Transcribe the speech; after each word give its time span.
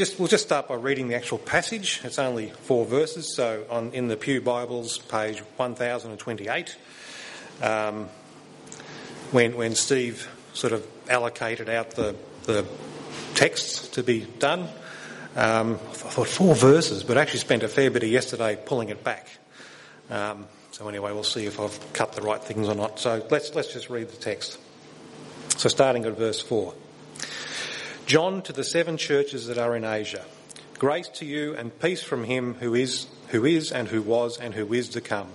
just 0.00 0.18
we'll 0.18 0.28
just 0.28 0.46
start 0.46 0.66
by 0.66 0.76
reading 0.76 1.08
the 1.08 1.14
actual 1.14 1.36
passage. 1.36 2.00
It's 2.04 2.18
only 2.18 2.48
four 2.48 2.86
verses, 2.86 3.36
so 3.36 3.66
on 3.68 3.92
in 3.92 4.08
the 4.08 4.16
Pew 4.16 4.40
Bibles, 4.40 4.96
page 4.96 5.40
1028, 5.58 6.74
um, 7.60 8.08
when 9.30 9.58
when 9.58 9.74
Steve 9.74 10.26
sort 10.54 10.72
of 10.72 10.86
allocated 11.10 11.68
out 11.68 11.90
the 11.90 12.16
the 12.44 12.66
texts 13.34 13.88
to 13.88 14.02
be 14.02 14.22
done, 14.38 14.70
um, 15.36 15.74
I 15.74 15.92
thought 15.92 16.28
four 16.28 16.54
verses, 16.54 17.04
but 17.04 17.18
I 17.18 17.20
actually 17.20 17.40
spent 17.40 17.62
a 17.62 17.68
fair 17.68 17.90
bit 17.90 18.02
of 18.02 18.08
yesterday 18.08 18.58
pulling 18.64 18.88
it 18.88 19.04
back. 19.04 19.28
Um, 20.08 20.46
so 20.70 20.88
anyway, 20.88 21.12
we'll 21.12 21.24
see 21.24 21.44
if 21.44 21.60
I've 21.60 21.78
cut 21.92 22.14
the 22.14 22.22
right 22.22 22.42
things 22.42 22.68
or 22.68 22.74
not. 22.74 22.98
So 23.00 23.22
let's 23.30 23.54
let's 23.54 23.70
just 23.70 23.90
read 23.90 24.08
the 24.08 24.16
text. 24.16 24.58
So 25.58 25.68
starting 25.68 26.06
at 26.06 26.16
verse 26.16 26.40
four. 26.40 26.72
John 28.10 28.42
to 28.42 28.52
the 28.52 28.64
seven 28.64 28.96
churches 28.96 29.46
that 29.46 29.56
are 29.56 29.76
in 29.76 29.84
Asia. 29.84 30.24
Grace 30.80 31.06
to 31.10 31.24
you 31.24 31.54
and 31.54 31.78
peace 31.78 32.02
from 32.02 32.24
him 32.24 32.54
who 32.54 32.74
is, 32.74 33.06
who 33.28 33.44
is 33.44 33.70
and 33.70 33.86
who 33.86 34.02
was 34.02 34.36
and 34.36 34.52
who 34.52 34.72
is 34.72 34.88
to 34.88 35.00
come, 35.00 35.28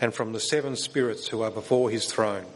and 0.00 0.14
from 0.14 0.32
the 0.32 0.40
seven 0.40 0.74
spirits 0.74 1.28
who 1.28 1.42
are 1.42 1.50
before 1.50 1.90
his 1.90 2.10
throne, 2.10 2.46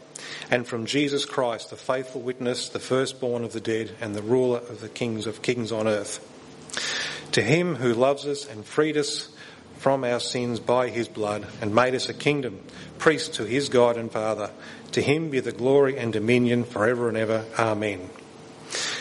and 0.49 0.65
from 0.65 0.87
Jesus 0.87 1.23
Christ, 1.23 1.69
the 1.69 1.75
faithful 1.75 2.21
witness, 2.21 2.69
the 2.69 2.79
firstborn 2.79 3.43
of 3.43 3.53
the 3.53 3.59
dead, 3.59 3.91
and 4.01 4.15
the 4.15 4.23
ruler 4.23 4.57
of 4.57 4.81
the 4.81 4.89
kings 4.89 5.27
of 5.27 5.43
kings 5.43 5.71
on 5.71 5.87
earth. 5.87 6.17
To 7.33 7.43
him 7.43 7.75
who 7.75 7.93
loves 7.93 8.25
us 8.25 8.49
and 8.49 8.65
freed 8.65 8.97
us 8.97 9.29
from 9.77 10.03
our 10.03 10.19
sins 10.19 10.59
by 10.59 10.89
his 10.89 11.07
blood 11.07 11.45
and 11.61 11.75
made 11.75 11.93
us 11.93 12.09
a 12.09 12.15
kingdom, 12.15 12.59
priests 12.97 13.37
to 13.37 13.43
his 13.43 13.69
God 13.69 13.97
and 13.97 14.11
Father, 14.11 14.49
to 14.93 15.01
him 15.03 15.29
be 15.29 15.41
the 15.41 15.51
glory 15.51 15.95
and 15.99 16.11
dominion 16.11 16.63
forever 16.63 17.07
and 17.07 17.17
ever. 17.17 17.45
Amen. 17.59 18.09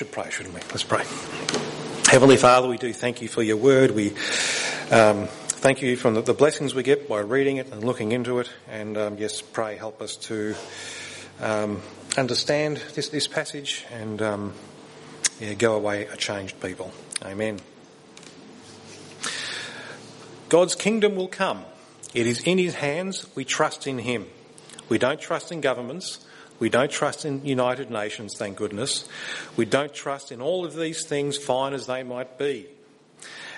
Should 0.00 0.12
pray, 0.12 0.30
shouldn't 0.30 0.54
we? 0.54 0.62
Let's 0.70 0.82
pray. 0.82 1.04
Heavenly 2.10 2.38
Father, 2.38 2.66
we 2.66 2.78
do 2.78 2.90
thank 2.90 3.20
you 3.20 3.28
for 3.28 3.42
your 3.42 3.58
word. 3.58 3.90
We 3.90 4.12
um, 4.90 5.26
thank 5.26 5.82
you 5.82 5.94
the, 6.14 6.22
the, 6.22 6.32
blessings 6.32 6.74
we 6.74 6.82
get 6.82 7.06
by 7.06 7.20
reading 7.20 7.58
it 7.58 7.70
and 7.70 7.84
looking 7.84 8.12
into 8.12 8.38
it. 8.38 8.48
And 8.66 8.96
um, 8.96 9.18
yes, 9.18 9.42
pray 9.42 9.76
help 9.76 10.00
us 10.00 10.16
to 10.16 10.54
um, 11.42 11.82
understand 12.16 12.78
this, 12.94 13.10
this 13.10 13.28
passage 13.28 13.84
and 13.92 14.22
um, 14.22 14.54
yeah, 15.38 15.52
go 15.52 15.74
away 15.74 16.06
a 16.06 16.16
changed 16.16 16.58
people. 16.62 16.92
Amen. 17.22 17.60
God's 20.48 20.74
kingdom 20.74 21.14
will 21.14 21.28
come. 21.28 21.62
It 22.14 22.26
is 22.26 22.40
in 22.40 22.56
his 22.56 22.76
hands. 22.76 23.26
We 23.34 23.44
trust 23.44 23.86
in 23.86 23.98
him. 23.98 24.28
We 24.88 24.96
don't 24.96 25.20
trust 25.20 25.52
in 25.52 25.60
governments. 25.60 26.24
We 26.60 26.68
don't 26.68 26.90
trust 26.90 27.24
in 27.24 27.44
United 27.44 27.90
Nations, 27.90 28.36
thank 28.36 28.56
goodness. 28.56 29.08
We 29.56 29.64
don't 29.64 29.92
trust 29.92 30.30
in 30.30 30.40
all 30.40 30.64
of 30.66 30.76
these 30.76 31.06
things, 31.06 31.38
fine 31.38 31.72
as 31.72 31.86
they 31.86 32.02
might 32.02 32.38
be. 32.38 32.66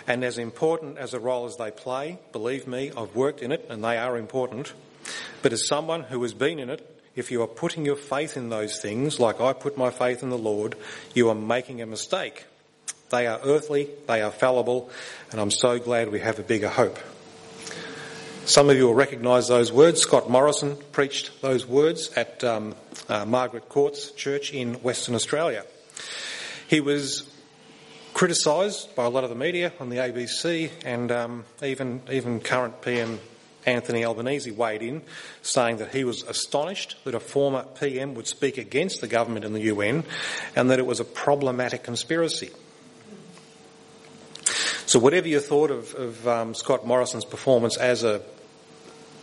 And 0.06 0.24
as 0.24 0.38
important 0.38 0.98
as 0.98 1.12
a 1.12 1.20
role 1.20 1.46
as 1.46 1.56
they 1.56 1.70
play, 1.70 2.18
believe 2.32 2.66
me, 2.66 2.92
I've 2.96 3.14
worked 3.14 3.42
in 3.42 3.52
it 3.52 3.66
and 3.68 3.82
they 3.84 3.98
are 3.98 4.16
important. 4.16 4.72
But 5.42 5.52
as 5.52 5.66
someone 5.66 6.04
who 6.04 6.22
has 6.22 6.32
been 6.32 6.58
in 6.58 6.70
it, 6.70 6.88
if 7.14 7.30
you 7.30 7.42
are 7.42 7.48
putting 7.48 7.84
your 7.84 7.96
faith 7.96 8.36
in 8.36 8.48
those 8.48 8.80
things, 8.80 9.20
like 9.20 9.40
I 9.40 9.52
put 9.52 9.76
my 9.76 9.90
faith 9.90 10.22
in 10.22 10.30
the 10.30 10.38
Lord, 10.38 10.76
you 11.12 11.28
are 11.28 11.34
making 11.34 11.82
a 11.82 11.86
mistake. 11.86 12.46
They 13.10 13.26
are 13.26 13.40
earthly, 13.44 13.90
they 14.06 14.22
are 14.22 14.30
fallible, 14.30 14.90
and 15.30 15.40
I'm 15.40 15.50
so 15.50 15.78
glad 15.78 16.10
we 16.10 16.20
have 16.20 16.38
a 16.38 16.42
bigger 16.42 16.68
hope. 16.68 16.98
Some 18.44 18.68
of 18.70 18.76
you 18.76 18.86
will 18.86 18.94
recognise 18.94 19.46
those 19.46 19.70
words. 19.70 20.00
Scott 20.00 20.28
Morrison 20.28 20.76
preached 20.90 21.40
those 21.42 21.64
words 21.64 22.12
at 22.14 22.42
um, 22.42 22.74
uh, 23.08 23.24
Margaret 23.24 23.68
Court's 23.68 24.10
church 24.10 24.52
in 24.52 24.74
Western 24.82 25.14
Australia. 25.14 25.64
He 26.66 26.80
was 26.80 27.30
criticised 28.14 28.96
by 28.96 29.04
a 29.04 29.08
lot 29.10 29.22
of 29.22 29.30
the 29.30 29.36
media 29.36 29.72
on 29.78 29.90
the 29.90 29.98
ABC, 29.98 30.72
and 30.84 31.12
um, 31.12 31.44
even 31.62 32.02
even 32.10 32.40
current 32.40 32.82
PM 32.82 33.20
Anthony 33.64 34.04
Albanese 34.04 34.50
weighed 34.50 34.82
in, 34.82 35.02
saying 35.42 35.76
that 35.76 35.94
he 35.94 36.02
was 36.02 36.24
astonished 36.24 36.96
that 37.04 37.14
a 37.14 37.20
former 37.20 37.64
PM 37.80 38.14
would 38.14 38.26
speak 38.26 38.58
against 38.58 39.00
the 39.00 39.08
government 39.08 39.44
and 39.44 39.54
the 39.54 39.62
UN, 39.62 40.02
and 40.56 40.68
that 40.68 40.80
it 40.80 40.86
was 40.86 40.98
a 40.98 41.04
problematic 41.04 41.84
conspiracy. 41.84 42.50
So, 44.86 44.98
whatever 44.98 45.28
you 45.28 45.38
thought 45.40 45.70
of, 45.70 45.94
of 45.94 46.28
um, 46.28 46.54
Scott 46.54 46.86
Morrison's 46.86 47.24
performance 47.24 47.76
as 47.76 48.02
a 48.02 48.20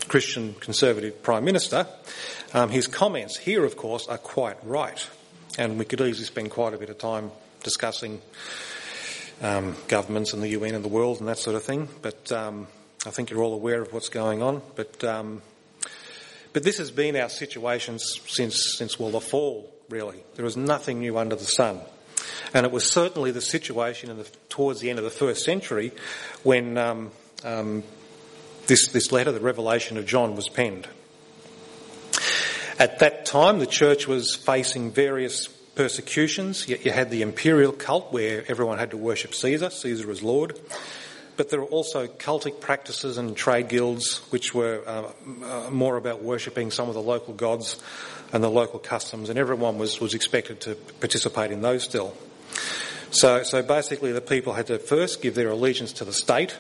Christian 0.07 0.53
Conservative 0.55 1.21
Prime 1.21 1.43
Minister, 1.43 1.85
um, 2.53 2.69
his 2.69 2.87
comments 2.87 3.37
here, 3.37 3.65
of 3.65 3.75
course, 3.75 4.07
are 4.07 4.17
quite 4.17 4.57
right. 4.65 5.07
And 5.57 5.77
we 5.77 5.85
could 5.85 5.99
easily 6.01 6.25
spend 6.25 6.51
quite 6.51 6.73
a 6.73 6.77
bit 6.77 6.89
of 6.89 6.97
time 6.97 7.31
discussing 7.63 8.21
um, 9.41 9.75
governments 9.87 10.33
and 10.33 10.41
the 10.41 10.49
UN 10.49 10.75
and 10.75 10.83
the 10.83 10.89
world 10.89 11.19
and 11.19 11.27
that 11.27 11.37
sort 11.37 11.55
of 11.55 11.63
thing. 11.63 11.89
But 12.01 12.31
um, 12.31 12.67
I 13.05 13.09
think 13.09 13.29
you're 13.29 13.43
all 13.43 13.53
aware 13.53 13.81
of 13.81 13.91
what's 13.93 14.09
going 14.09 14.41
on. 14.41 14.61
But 14.75 15.03
um, 15.03 15.41
but 16.53 16.63
this 16.63 16.77
has 16.77 16.89
been 16.89 17.15
our 17.15 17.29
situation 17.29 17.99
since 17.99 18.77
since 18.77 18.99
well 18.99 19.11
the 19.11 19.21
fall. 19.21 19.73
Really, 19.89 20.23
there 20.35 20.45
is 20.45 20.55
nothing 20.55 20.99
new 20.99 21.17
under 21.17 21.35
the 21.35 21.45
sun. 21.45 21.81
And 22.53 22.65
it 22.65 22.71
was 22.71 22.89
certainly 22.89 23.31
the 23.31 23.41
situation 23.41 24.15
the, 24.17 24.27
towards 24.49 24.79
the 24.79 24.89
end 24.89 24.99
of 24.99 25.05
the 25.05 25.11
first 25.11 25.43
century 25.43 25.91
when 26.43 26.77
um, 26.77 27.11
um, 27.43 27.83
this, 28.67 28.87
this 28.89 29.11
letter, 29.11 29.31
the 29.31 29.39
Revelation 29.39 29.97
of 29.97 30.05
John, 30.05 30.35
was 30.35 30.49
penned. 30.49 30.87
At 32.77 32.99
that 32.99 33.25
time, 33.25 33.59
the 33.59 33.67
church 33.67 34.07
was 34.07 34.35
facing 34.35 34.91
various 34.91 35.47
persecutions. 35.47 36.67
You, 36.67 36.77
you 36.81 36.91
had 36.91 37.09
the 37.09 37.21
imperial 37.21 37.71
cult 37.71 38.11
where 38.13 38.43
everyone 38.47 38.77
had 38.77 38.91
to 38.91 38.97
worship 38.97 39.33
Caesar, 39.33 39.69
Caesar 39.69 40.09
as 40.09 40.23
Lord. 40.23 40.59
But 41.35 41.49
there 41.49 41.61
were 41.61 41.67
also 41.67 42.07
cultic 42.07 42.59
practices 42.59 43.17
and 43.17 43.35
trade 43.35 43.69
guilds 43.69 44.17
which 44.29 44.53
were 44.53 44.83
uh, 44.85 45.11
uh, 45.45 45.69
more 45.69 45.95
about 45.95 46.21
worshipping 46.21 46.69
some 46.69 46.89
of 46.89 46.95
the 46.95 47.01
local 47.01 47.33
gods 47.33 47.81
and 48.33 48.43
the 48.43 48.49
local 48.49 48.79
customs, 48.79 49.29
and 49.29 49.39
everyone 49.39 49.77
was, 49.77 49.99
was 49.99 50.13
expected 50.13 50.61
to 50.61 50.75
participate 50.75 51.51
in 51.51 51.61
those 51.61 51.83
still. 51.83 52.13
So, 53.11 53.43
so 53.43 53.63
basically, 53.63 54.11
the 54.11 54.21
people 54.21 54.53
had 54.53 54.67
to 54.67 54.77
first 54.77 55.21
give 55.21 55.35
their 55.35 55.49
allegiance 55.49 55.93
to 55.93 56.05
the 56.05 56.13
state, 56.13 56.57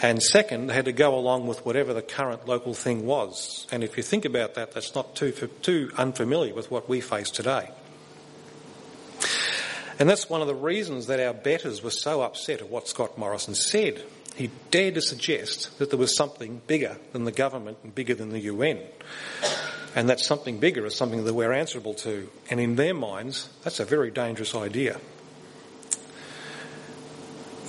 and 0.00 0.22
second, 0.22 0.68
they 0.68 0.74
had 0.74 0.84
to 0.84 0.92
go 0.92 1.16
along 1.16 1.46
with 1.46 1.64
whatever 1.66 1.92
the 1.92 2.02
current 2.02 2.46
local 2.46 2.72
thing 2.72 3.04
was. 3.04 3.66
And 3.72 3.82
if 3.82 3.96
you 3.96 4.02
think 4.02 4.24
about 4.24 4.54
that, 4.54 4.72
that's 4.72 4.94
not 4.94 5.16
too, 5.16 5.32
too 5.32 5.90
unfamiliar 5.96 6.54
with 6.54 6.70
what 6.70 6.88
we 6.88 7.00
face 7.00 7.30
today. 7.30 7.68
And 9.98 10.08
that's 10.08 10.30
one 10.30 10.40
of 10.40 10.46
the 10.46 10.54
reasons 10.54 11.08
that 11.08 11.18
our 11.18 11.34
betters 11.34 11.82
were 11.82 11.90
so 11.90 12.22
upset 12.22 12.60
at 12.60 12.70
what 12.70 12.86
Scott 12.86 13.18
Morrison 13.18 13.56
said. 13.56 14.04
He 14.36 14.50
dared 14.70 14.94
to 14.94 15.00
suggest 15.00 15.76
that 15.80 15.90
there 15.90 15.98
was 15.98 16.16
something 16.16 16.62
bigger 16.68 16.96
than 17.12 17.24
the 17.24 17.32
government 17.32 17.78
and 17.82 17.92
bigger 17.92 18.14
than 18.14 18.30
the 18.30 18.38
UN. 18.40 18.78
And 19.94 20.08
that 20.10 20.20
something 20.20 20.58
bigger 20.58 20.84
is 20.86 20.94
something 20.94 21.24
that 21.24 21.34
we're 21.34 21.52
answerable 21.52 21.94
to. 21.94 22.28
And 22.50 22.60
in 22.60 22.76
their 22.76 22.94
minds, 22.94 23.48
that's 23.62 23.80
a 23.80 23.84
very 23.84 24.10
dangerous 24.10 24.54
idea. 24.54 25.00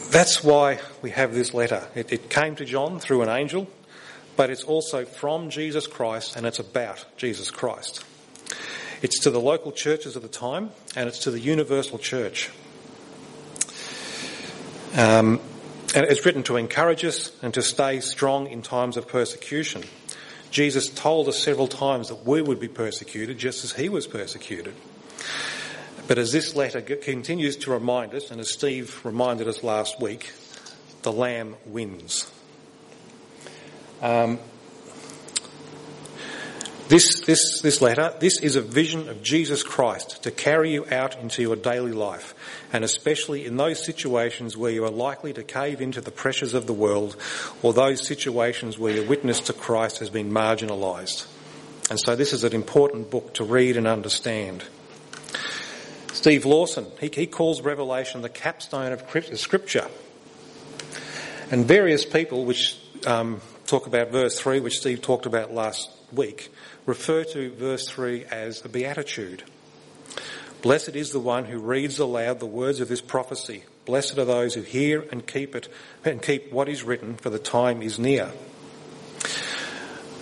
That's 0.10 0.44
why 0.44 0.80
we 1.02 1.12
have 1.12 1.34
this 1.34 1.54
letter. 1.54 1.88
It, 1.94 2.12
it, 2.12 2.30
came 2.30 2.56
to 2.56 2.66
John 2.66 3.00
through 3.00 3.22
an 3.22 3.30
angel, 3.30 3.68
but 4.36 4.50
it's 4.50 4.64
also 4.64 5.06
from 5.06 5.52
Jesus 5.52 5.86
Christ 5.86 6.36
and 6.36 6.48
it's 6.48 6.58
about 6.58 7.06
Jesus 7.16 7.52
Christ. 7.52 8.04
It's 9.04 9.20
to 9.20 9.30
the 9.30 9.40
local 9.40 9.72
churches 9.72 10.16
of 10.16 10.24
the 10.24 10.28
time 10.28 10.72
and 10.96 11.08
it's 11.08 11.20
to 11.20 11.32
the 11.32 11.40
universal 11.40 12.00
church. 12.00 12.50
Um, 14.98 15.40
and 15.96 16.06
it's 16.06 16.26
written 16.26 16.44
to 16.44 16.58
encourage 16.58 17.06
us 17.06 17.32
and 17.44 17.54
to 17.54 17.62
stay 17.62 18.00
strong 18.00 18.48
in 18.48 18.62
times 18.62 18.98
of 18.98 19.08
persecution. 19.08 19.84
Jesus 20.52 20.90
told 20.90 21.28
us 21.28 21.38
several 21.38 21.68
times 21.68 22.10
that 22.10 22.26
we 22.26 22.42
would 22.42 22.60
be 22.60 22.68
persecuted 22.68 23.38
just 23.38 23.64
as 23.64 23.74
he 23.74 23.90
was 23.90 24.08
persecuted. 24.08 24.74
But 26.08 26.18
as 26.18 26.32
this 26.32 26.56
letter 26.56 26.82
continues 26.82 27.56
to 27.58 27.72
remind 27.72 28.16
us, 28.16 28.32
and 28.32 28.42
as 28.42 28.52
Steve 28.52 29.00
reminded 29.04 29.48
us 29.48 29.64
last 29.64 30.02
week, 30.02 30.32
the 31.04 31.12
Lamb 31.12 31.56
wins. 31.66 32.32
Um, 34.02 34.40
This, 36.90 37.20
this, 37.20 37.62
this 37.62 37.82
letter, 37.84 38.16
this 38.20 38.40
is 38.40 38.56
a 38.56 38.62
vision 38.62 39.10
of 39.10 39.22
Jesus 39.22 39.62
Christ 39.62 40.24
to 40.24 40.32
carry 40.32 40.72
you 40.72 40.88
out 40.92 41.20
into 41.20 41.44
your 41.44 41.56
daily 41.56 41.92
life, 41.92 42.34
and 42.74 42.84
especially 42.84 43.46
in 43.46 43.58
those 43.58 43.86
situations 43.86 44.58
where 44.58 44.72
you 44.72 44.84
are 44.86 44.90
likely 44.90 45.32
to 45.34 45.44
cave 45.44 45.82
into 45.82 46.02
the 46.02 46.10
pressures 46.10 46.56
of 46.56 46.66
the 46.66 46.74
world, 46.74 47.16
or 47.62 47.74
those 47.74 48.08
situations 48.08 48.80
where 48.80 48.92
your 48.92 49.06
witness 49.06 49.40
to 49.42 49.54
Christ 49.54 50.00
has 50.00 50.10
been 50.10 50.32
marginalised. 50.32 51.28
And 51.92 52.00
so 52.00 52.16
this 52.16 52.34
is 52.34 52.44
an 52.44 52.54
important 52.54 53.12
book 53.12 53.36
to 53.36 53.44
read 53.44 53.78
and 53.78 53.86
understand. 53.86 54.64
Steve 56.12 56.44
Lawson, 56.44 56.88
he, 57.00 57.12
he 57.14 57.28
calls 57.28 57.62
Revelation 57.62 58.24
the 58.24 58.30
capstone 58.30 58.94
of 58.94 59.04
Scripture. 59.40 59.88
And 61.52 61.66
various 61.66 62.04
people, 62.04 62.46
which 62.46 62.80
um, 63.06 63.42
talk 63.68 63.86
about 63.86 64.10
verse 64.10 64.40
3, 64.40 64.60
which 64.60 64.80
Steve 64.80 65.04
talked 65.04 65.28
about 65.28 65.54
last 65.54 65.88
week, 66.14 66.52
refer 66.86 67.24
to 67.24 67.52
verse 67.52 67.88
3 67.88 68.26
as 68.26 68.64
a 68.64 68.70
beatitude. 68.70 69.44
Blessed 70.62 70.96
is 70.96 71.12
the 71.12 71.20
one 71.20 71.46
who 71.46 71.60
reads 71.60 72.00
aloud 72.00 72.40
the 72.40 72.46
words 72.46 72.82
of 72.82 72.90
this 72.90 73.02
prophecy. 73.02 73.64
Blessed 73.86 74.18
are 74.18 74.26
those 74.26 74.54
who 74.56 74.62
hear 74.62 75.06
and 75.12 75.26
keep 75.26 75.56
it 75.56 75.70
and 76.04 76.22
keep 76.22 76.52
what 76.52 76.68
is 76.68 76.84
written, 76.84 77.16
for 77.16 77.30
the 77.30 77.40
time 77.40 77.82
is 77.82 77.98
near. 77.98 78.32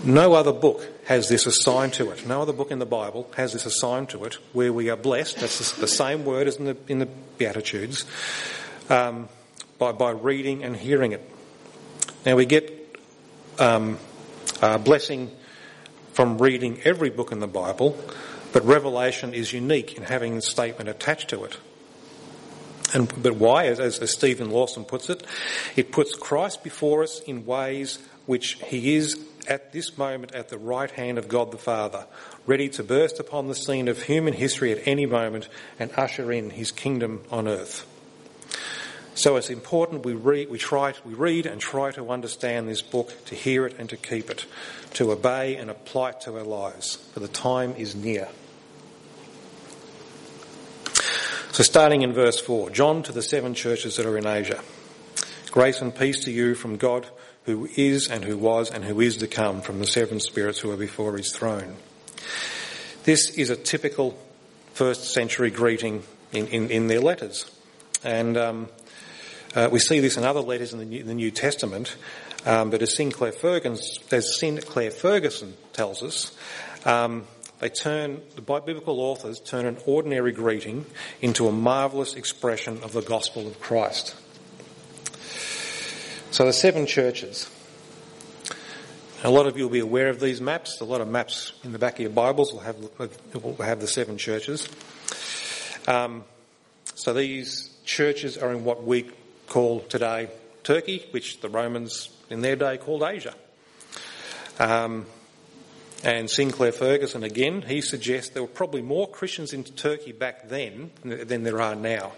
No 0.03 0.33
other 0.33 0.53
book 0.53 0.85
has 1.05 1.27
this 1.27 1.47
assigned 1.47 1.93
to 1.93 2.11
it. 2.11 2.27
No 2.27 2.41
other 2.41 2.53
book 2.53 2.69
in 2.69 2.77
the 2.77 2.85
Bible 2.85 3.29
has 3.35 3.53
this 3.53 3.65
assigned 3.65 4.09
to 4.09 4.25
it, 4.25 4.35
where 4.53 4.71
we 4.71 4.89
are 4.89 4.95
blessed. 4.95 5.39
That's 5.39 5.71
the 5.71 5.87
same 5.87 6.23
word 6.23 6.47
as 6.47 6.57
in 6.57 6.65
the, 6.65 6.77
in 6.87 6.99
the 6.99 7.07
Beatitudes, 7.37 8.05
um, 8.89 9.27
by, 9.79 9.91
by 9.91 10.11
reading 10.11 10.63
and 10.63 10.75
hearing 10.75 11.13
it. 11.13 11.27
Now 12.25 12.35
we 12.35 12.45
get 12.45 12.95
um, 13.57 13.97
blessing 14.83 15.31
from 16.17 16.39
reading 16.39 16.81
every 16.83 17.11
book 17.11 17.31
in 17.31 17.39
the 17.41 17.45
Bible, 17.45 17.95
but 18.51 18.65
Revelation 18.65 19.35
is 19.35 19.53
unique 19.53 19.97
in 19.97 20.01
having 20.01 20.33
the 20.33 20.41
statement 20.41 20.89
attached 20.89 21.29
to 21.29 21.43
it. 21.43 21.55
And, 22.91 23.07
but 23.21 23.35
why? 23.35 23.67
As, 23.67 23.99
as 23.99 24.09
Stephen 24.09 24.49
Lawson 24.49 24.83
puts 24.83 25.11
it, 25.11 25.23
it 25.75 25.91
puts 25.91 26.15
Christ 26.15 26.63
before 26.63 27.03
us 27.03 27.19
in 27.19 27.45
ways 27.45 27.99
which 28.25 28.53
he 28.65 28.95
is 28.95 29.23
at 29.47 29.71
this 29.73 29.95
moment 29.95 30.33
at 30.33 30.49
the 30.49 30.57
right 30.57 30.89
hand 30.89 31.19
of 31.19 31.27
God 31.27 31.51
the 31.51 31.59
Father, 31.59 32.07
ready 32.47 32.67
to 32.69 32.83
burst 32.83 33.19
upon 33.19 33.47
the 33.47 33.53
scene 33.53 33.87
of 33.87 34.01
human 34.01 34.33
history 34.33 34.71
at 34.71 34.87
any 34.87 35.05
moment 35.05 35.47
and 35.77 35.91
usher 35.95 36.31
in 36.31 36.49
his 36.49 36.71
kingdom 36.71 37.21
on 37.29 37.47
earth. 37.47 37.85
So 39.17 39.35
it's 39.35 39.49
important 39.49 40.05
we 40.05 40.13
read, 40.13 40.47
we 40.47 40.59
try, 40.59 40.93
we 41.03 41.15
read 41.15 41.47
and 41.47 41.59
try 41.59 41.89
to 41.89 42.11
understand 42.11 42.69
this 42.69 42.83
book, 42.83 43.11
to 43.25 43.33
hear 43.33 43.65
it 43.65 43.79
and 43.79 43.89
to 43.89 43.97
keep 43.97 44.29
it, 44.29 44.45
to 44.93 45.11
obey 45.11 45.55
and 45.55 45.71
apply 45.71 46.11
it 46.11 46.21
to 46.21 46.37
our 46.37 46.43
lives, 46.43 46.97
for 47.13 47.19
the 47.19 47.27
time 47.27 47.73
is 47.77 47.95
near. 47.95 48.27
So 51.51 51.63
starting 51.63 52.03
in 52.03 52.13
verse 52.13 52.39
4, 52.39 52.69
John 52.69 53.01
to 53.01 53.11
the 53.11 53.23
seven 53.23 53.55
churches 53.55 53.95
that 53.95 54.05
are 54.05 54.19
in 54.19 54.27
Asia. 54.27 54.61
Grace 55.49 55.81
and 55.81 55.95
peace 55.95 56.25
to 56.25 56.31
you 56.31 56.53
from 56.53 56.77
God 56.77 57.07
who 57.45 57.67
is 57.75 58.07
and 58.07 58.23
who 58.23 58.37
was 58.37 58.69
and 58.69 58.83
who 58.83 59.01
is 59.01 59.17
to 59.17 59.27
come 59.27 59.61
from 59.61 59.79
the 59.79 59.87
seven 59.87 60.19
spirits 60.19 60.59
who 60.59 60.69
are 60.69 60.77
before 60.77 61.17
his 61.17 61.35
throne. 61.35 61.75
This 63.03 63.31
is 63.31 63.49
a 63.49 63.55
typical 63.55 64.15
first 64.73 65.11
century 65.11 65.49
greeting 65.49 66.03
in, 66.31 66.45
in, 66.49 66.69
in 66.69 66.85
their 66.85 67.01
letters. 67.01 67.49
And 68.03 68.37
um, 68.37 68.69
uh, 69.55 69.69
we 69.71 69.79
see 69.79 69.99
this 69.99 70.17
in 70.17 70.23
other 70.23 70.41
letters 70.41 70.73
in 70.73 70.79
the 70.79 70.85
New, 70.85 71.03
the 71.03 71.13
New 71.13 71.31
Testament, 71.31 71.95
um, 72.45 72.69
but 72.69 72.81
as 72.81 72.95
Sinclair, 72.95 73.33
as 74.11 74.39
Sinclair 74.39 74.91
Ferguson 74.91 75.55
tells 75.73 76.03
us, 76.03 76.37
um, 76.85 77.25
they 77.59 77.69
turn, 77.69 78.21
the 78.35 78.41
biblical 78.41 78.99
authors 78.99 79.39
turn 79.39 79.65
an 79.65 79.77
ordinary 79.85 80.31
greeting 80.31 80.85
into 81.21 81.47
a 81.47 81.51
marvellous 81.51 82.13
expression 82.13 82.79
of 82.83 82.93
the 82.93 83.01
gospel 83.01 83.47
of 83.47 83.59
Christ. 83.59 84.15
So 86.29 86.45
the 86.45 86.53
seven 86.53 86.85
churches. 86.85 87.49
A 89.23 89.31
lot 89.31 89.47
of 89.47 89.57
you 89.57 89.63
will 89.63 89.71
be 89.71 89.79
aware 89.79 90.09
of 90.09 90.19
these 90.19 90.39
maps. 90.39 90.79
A 90.81 90.85
lot 90.85 91.01
of 91.01 91.07
maps 91.07 91.53
in 91.63 91.71
the 91.71 91.79
back 91.79 91.95
of 91.95 92.01
your 92.01 92.11
Bibles 92.11 92.53
will 92.53 92.59
have, 92.59 92.77
will 93.33 93.55
have 93.55 93.79
the 93.79 93.87
seven 93.87 94.19
churches. 94.19 94.69
Um, 95.87 96.25
so 96.93 97.13
these 97.13 97.75
churches 97.85 98.37
are 98.37 98.51
in 98.51 98.63
what 98.63 98.83
we 98.83 99.09
call 99.47 99.81
today 99.81 100.29
Turkey, 100.63 101.05
which 101.11 101.39
the 101.41 101.49
Romans 101.49 102.09
in 102.29 102.41
their 102.41 102.55
day 102.55 102.77
called 102.77 103.03
Asia. 103.03 103.33
Um, 104.59 105.05
and 106.03 106.29
Sinclair 106.29 106.71
Ferguson, 106.71 107.23
again, 107.23 107.63
he 107.63 107.81
suggests 107.81 108.31
there 108.31 108.43
were 108.43 108.47
probably 108.47 108.81
more 108.81 109.09
Christians 109.09 109.53
in 109.53 109.63
Turkey 109.63 110.11
back 110.11 110.49
then 110.49 110.91
than 111.03 111.43
there 111.43 111.61
are 111.61 111.75
now. 111.75 112.11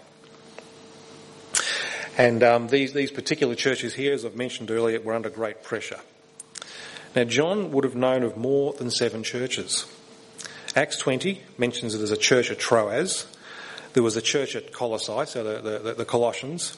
And 2.18 2.42
um, 2.42 2.68
these, 2.68 2.92
these 2.92 3.10
particular 3.10 3.54
churches 3.54 3.94
here, 3.94 4.12
as 4.12 4.24
I've 4.24 4.36
mentioned 4.36 4.70
earlier, 4.70 5.00
were 5.00 5.14
under 5.14 5.30
great 5.30 5.62
pressure. 5.62 6.00
Now, 7.16 7.24
John 7.24 7.72
would 7.72 7.84
have 7.84 7.94
known 7.94 8.22
of 8.22 8.36
more 8.36 8.72
than 8.74 8.90
seven 8.90 9.22
churches. 9.22 9.86
Acts 10.76 10.98
20 10.98 11.42
mentions 11.58 11.94
it 11.94 12.02
as 12.02 12.10
a 12.10 12.16
church 12.16 12.50
at 12.50 12.58
Troas. 12.58 13.26
There 13.94 14.02
was 14.02 14.16
a 14.16 14.22
church 14.22 14.54
at 14.54 14.72
Colossae, 14.72 15.26
so 15.26 15.42
the, 15.42 15.78
the, 15.78 15.94
the 15.94 16.04
Colossians. 16.04 16.76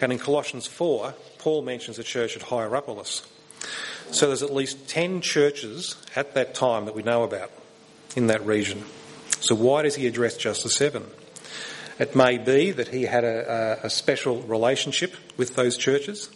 And 0.00 0.12
in 0.12 0.18
Colossians 0.18 0.66
4, 0.66 1.14
Paul 1.38 1.62
mentions 1.62 1.96
the 1.96 2.04
church 2.04 2.36
at 2.36 2.42
Hierapolis. 2.42 3.26
So 4.10 4.26
there's 4.26 4.42
at 4.42 4.52
least 4.52 4.88
10 4.88 5.20
churches 5.20 5.96
at 6.16 6.34
that 6.34 6.54
time 6.54 6.86
that 6.86 6.94
we 6.94 7.02
know 7.02 7.22
about 7.22 7.50
in 8.16 8.26
that 8.28 8.44
region. 8.44 8.84
So 9.40 9.54
why 9.54 9.82
does 9.82 9.94
he 9.94 10.06
address 10.06 10.36
just 10.36 10.62
the 10.62 10.70
seven? 10.70 11.06
It 11.98 12.16
may 12.16 12.38
be 12.38 12.70
that 12.70 12.88
he 12.88 13.02
had 13.02 13.24
a, 13.24 13.80
a, 13.82 13.90
special 13.90 14.40
relationship 14.42 15.14
with 15.36 15.54
those 15.54 15.76
churches, 15.76 16.30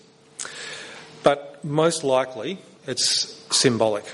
but 1.23 1.65
most 1.65 2.05
likely 2.05 2.59
it's 2.87 3.43
symbolic. 3.51 4.05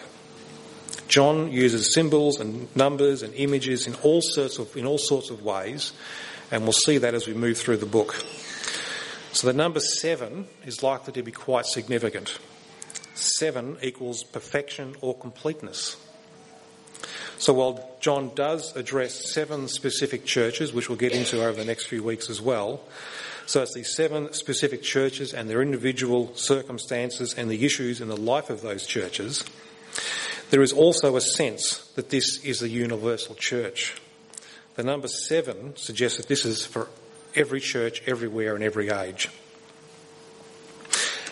John 1.09 1.51
uses 1.51 1.93
symbols 1.93 2.39
and 2.39 2.75
numbers 2.77 3.23
and 3.23 3.35
images 3.35 3.89
in 3.89 3.95
all 3.97 4.23
sorts 4.23 4.61
of, 4.61 4.77
in 4.77 4.87
all 4.87 4.99
sorts 4.99 5.31
of 5.31 5.43
ways, 5.43 5.93
and 6.53 6.63
we'll 6.63 6.73
see 6.73 6.99
that 6.99 7.15
as 7.15 7.27
we 7.27 7.35
move 7.35 7.59
through 7.59 7.79
the 7.79 7.87
book. 7.87 8.25
So 9.33 9.47
the 9.47 9.53
number 9.53 9.81
seven 9.81 10.47
is 10.67 10.83
likely 10.83 11.13
to 11.15 11.23
be 11.23 11.33
quite 11.33 11.67
significant. 11.67 12.39
Seven 13.15 13.77
equals 13.83 14.25
perfection 14.25 14.97
or 15.01 15.17
completeness. 15.17 15.97
So 17.39 17.55
while 17.55 17.97
John 18.01 18.33
does 18.35 18.77
address 18.77 19.33
seven 19.33 19.69
specific 19.69 20.27
churches, 20.27 20.73
which 20.73 20.89
we'll 20.89 20.99
get 20.99 21.13
into 21.13 21.43
over 21.43 21.57
the 21.57 21.65
next 21.65 21.87
few 21.87 22.03
weeks 22.03 22.29
as 22.29 22.41
well, 22.41 22.83
so 23.47 23.63
it's 23.63 23.75
these 23.75 23.95
seven 23.95 24.33
specific 24.33 24.83
churches 24.83 25.33
and 25.33 25.49
their 25.49 25.63
individual 25.63 26.35
circumstances 26.37 27.35
and 27.35 27.51
the 27.51 27.65
issues 27.65 28.01
in 28.01 28.09
the 28.09 28.17
life 28.17 28.51
of 28.51 28.63
those 28.63 28.87
churches, 28.87 29.45
there 30.51 30.63
is 30.63 30.73
also 30.73 31.17
a 31.17 31.21
sense 31.21 31.79
that 31.95 32.11
this 32.11 32.45
is 32.45 32.63
a 32.63 32.69
universal 32.69 33.35
church. 33.37 34.01
The 34.75 34.83
number 34.83 35.09
seven 35.09 35.77
suggests 35.77 36.19
that 36.19 36.29
this 36.29 36.45
is 36.45 36.67
for 36.67 36.89
every 37.35 37.61
church, 37.61 38.03
everywhere, 38.07 38.55
and 38.55 38.65
every 38.65 38.91
age. 38.91 39.29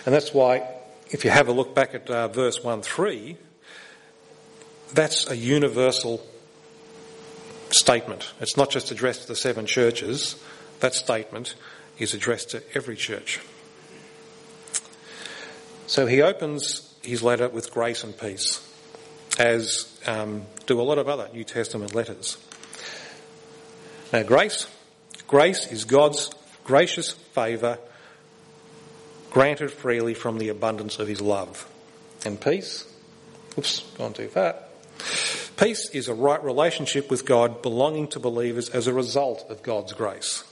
And 0.06 0.14
that's 0.14 0.32
why, 0.32 0.68
if 1.10 1.24
you 1.24 1.30
have 1.30 1.48
a 1.48 1.52
look 1.52 1.74
back 1.74 1.94
at 1.94 2.08
uh, 2.08 2.28
verse 2.28 2.62
1 2.62 2.82
3, 2.82 3.36
that's 4.92 5.30
a 5.30 5.36
universal 5.36 6.24
statement. 7.70 8.32
It's 8.40 8.56
not 8.56 8.70
just 8.70 8.90
addressed 8.90 9.22
to 9.22 9.28
the 9.28 9.36
seven 9.36 9.66
churches, 9.66 10.42
that 10.80 10.94
statement 10.94 11.54
is 11.98 12.14
addressed 12.14 12.50
to 12.50 12.62
every 12.74 12.96
church. 12.96 13.40
So 15.86 16.06
he 16.06 16.22
opens 16.22 16.94
his 17.02 17.22
letter 17.22 17.48
with 17.48 17.70
grace 17.70 18.04
and 18.04 18.16
peace, 18.16 18.64
as 19.38 19.98
um, 20.06 20.46
do 20.66 20.80
a 20.80 20.82
lot 20.82 20.98
of 20.98 21.08
other 21.08 21.28
New 21.32 21.44
Testament 21.44 21.94
letters. 21.94 22.38
Now, 24.12 24.22
grace 24.22 24.66
Grace 25.28 25.70
is 25.70 25.84
God's 25.84 26.30
gracious 26.64 27.12
favour 27.12 27.78
granted 29.30 29.70
freely 29.70 30.14
from 30.14 30.38
the 30.38 30.48
abundance 30.48 30.98
of 30.98 31.06
his 31.06 31.20
love. 31.20 31.68
And 32.24 32.40
peace, 32.40 32.90
oops, 33.58 33.80
gone 33.98 34.14
too 34.14 34.28
far. 34.28 34.56
Peace 35.58 35.90
is 35.90 36.08
a 36.08 36.14
right 36.14 36.42
relationship 36.42 37.10
with 37.10 37.26
God 37.26 37.60
belonging 37.60 38.08
to 38.08 38.18
believers 38.18 38.70
as 38.70 38.86
a 38.86 38.94
result 38.94 39.44
of 39.50 39.62
God's 39.62 39.92
grace. 39.92 40.44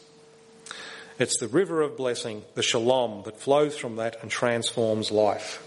It's 1.19 1.39
the 1.41 1.49
river 1.49 1.81
of 1.81 1.97
blessing, 1.97 2.43
the 2.55 2.63
shalom, 2.63 3.23
that 3.25 3.41
flows 3.41 3.79
from 3.79 3.97
that 3.97 4.21
and 4.21 4.31
transforms 4.31 5.11
life. 5.11 5.66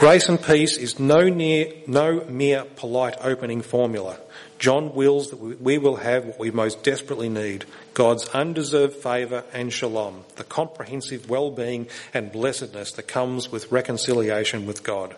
Grace 0.00 0.30
and 0.30 0.42
peace 0.42 0.78
is 0.78 0.98
no, 0.98 1.28
near, 1.28 1.74
no 1.86 2.24
mere 2.24 2.64
polite 2.64 3.16
opening 3.20 3.60
formula. 3.60 4.18
John 4.58 4.94
wills 4.94 5.28
that 5.28 5.36
we 5.36 5.76
will 5.76 5.96
have 5.96 6.24
what 6.24 6.38
we 6.38 6.50
most 6.50 6.82
desperately 6.82 7.28
need 7.28 7.66
God's 7.92 8.26
undeserved 8.30 8.94
favour 8.94 9.44
and 9.52 9.70
shalom, 9.70 10.24
the 10.36 10.44
comprehensive 10.44 11.28
well 11.28 11.50
being 11.50 11.86
and 12.14 12.32
blessedness 12.32 12.92
that 12.92 13.08
comes 13.08 13.52
with 13.52 13.70
reconciliation 13.70 14.64
with 14.64 14.82
God. 14.82 15.14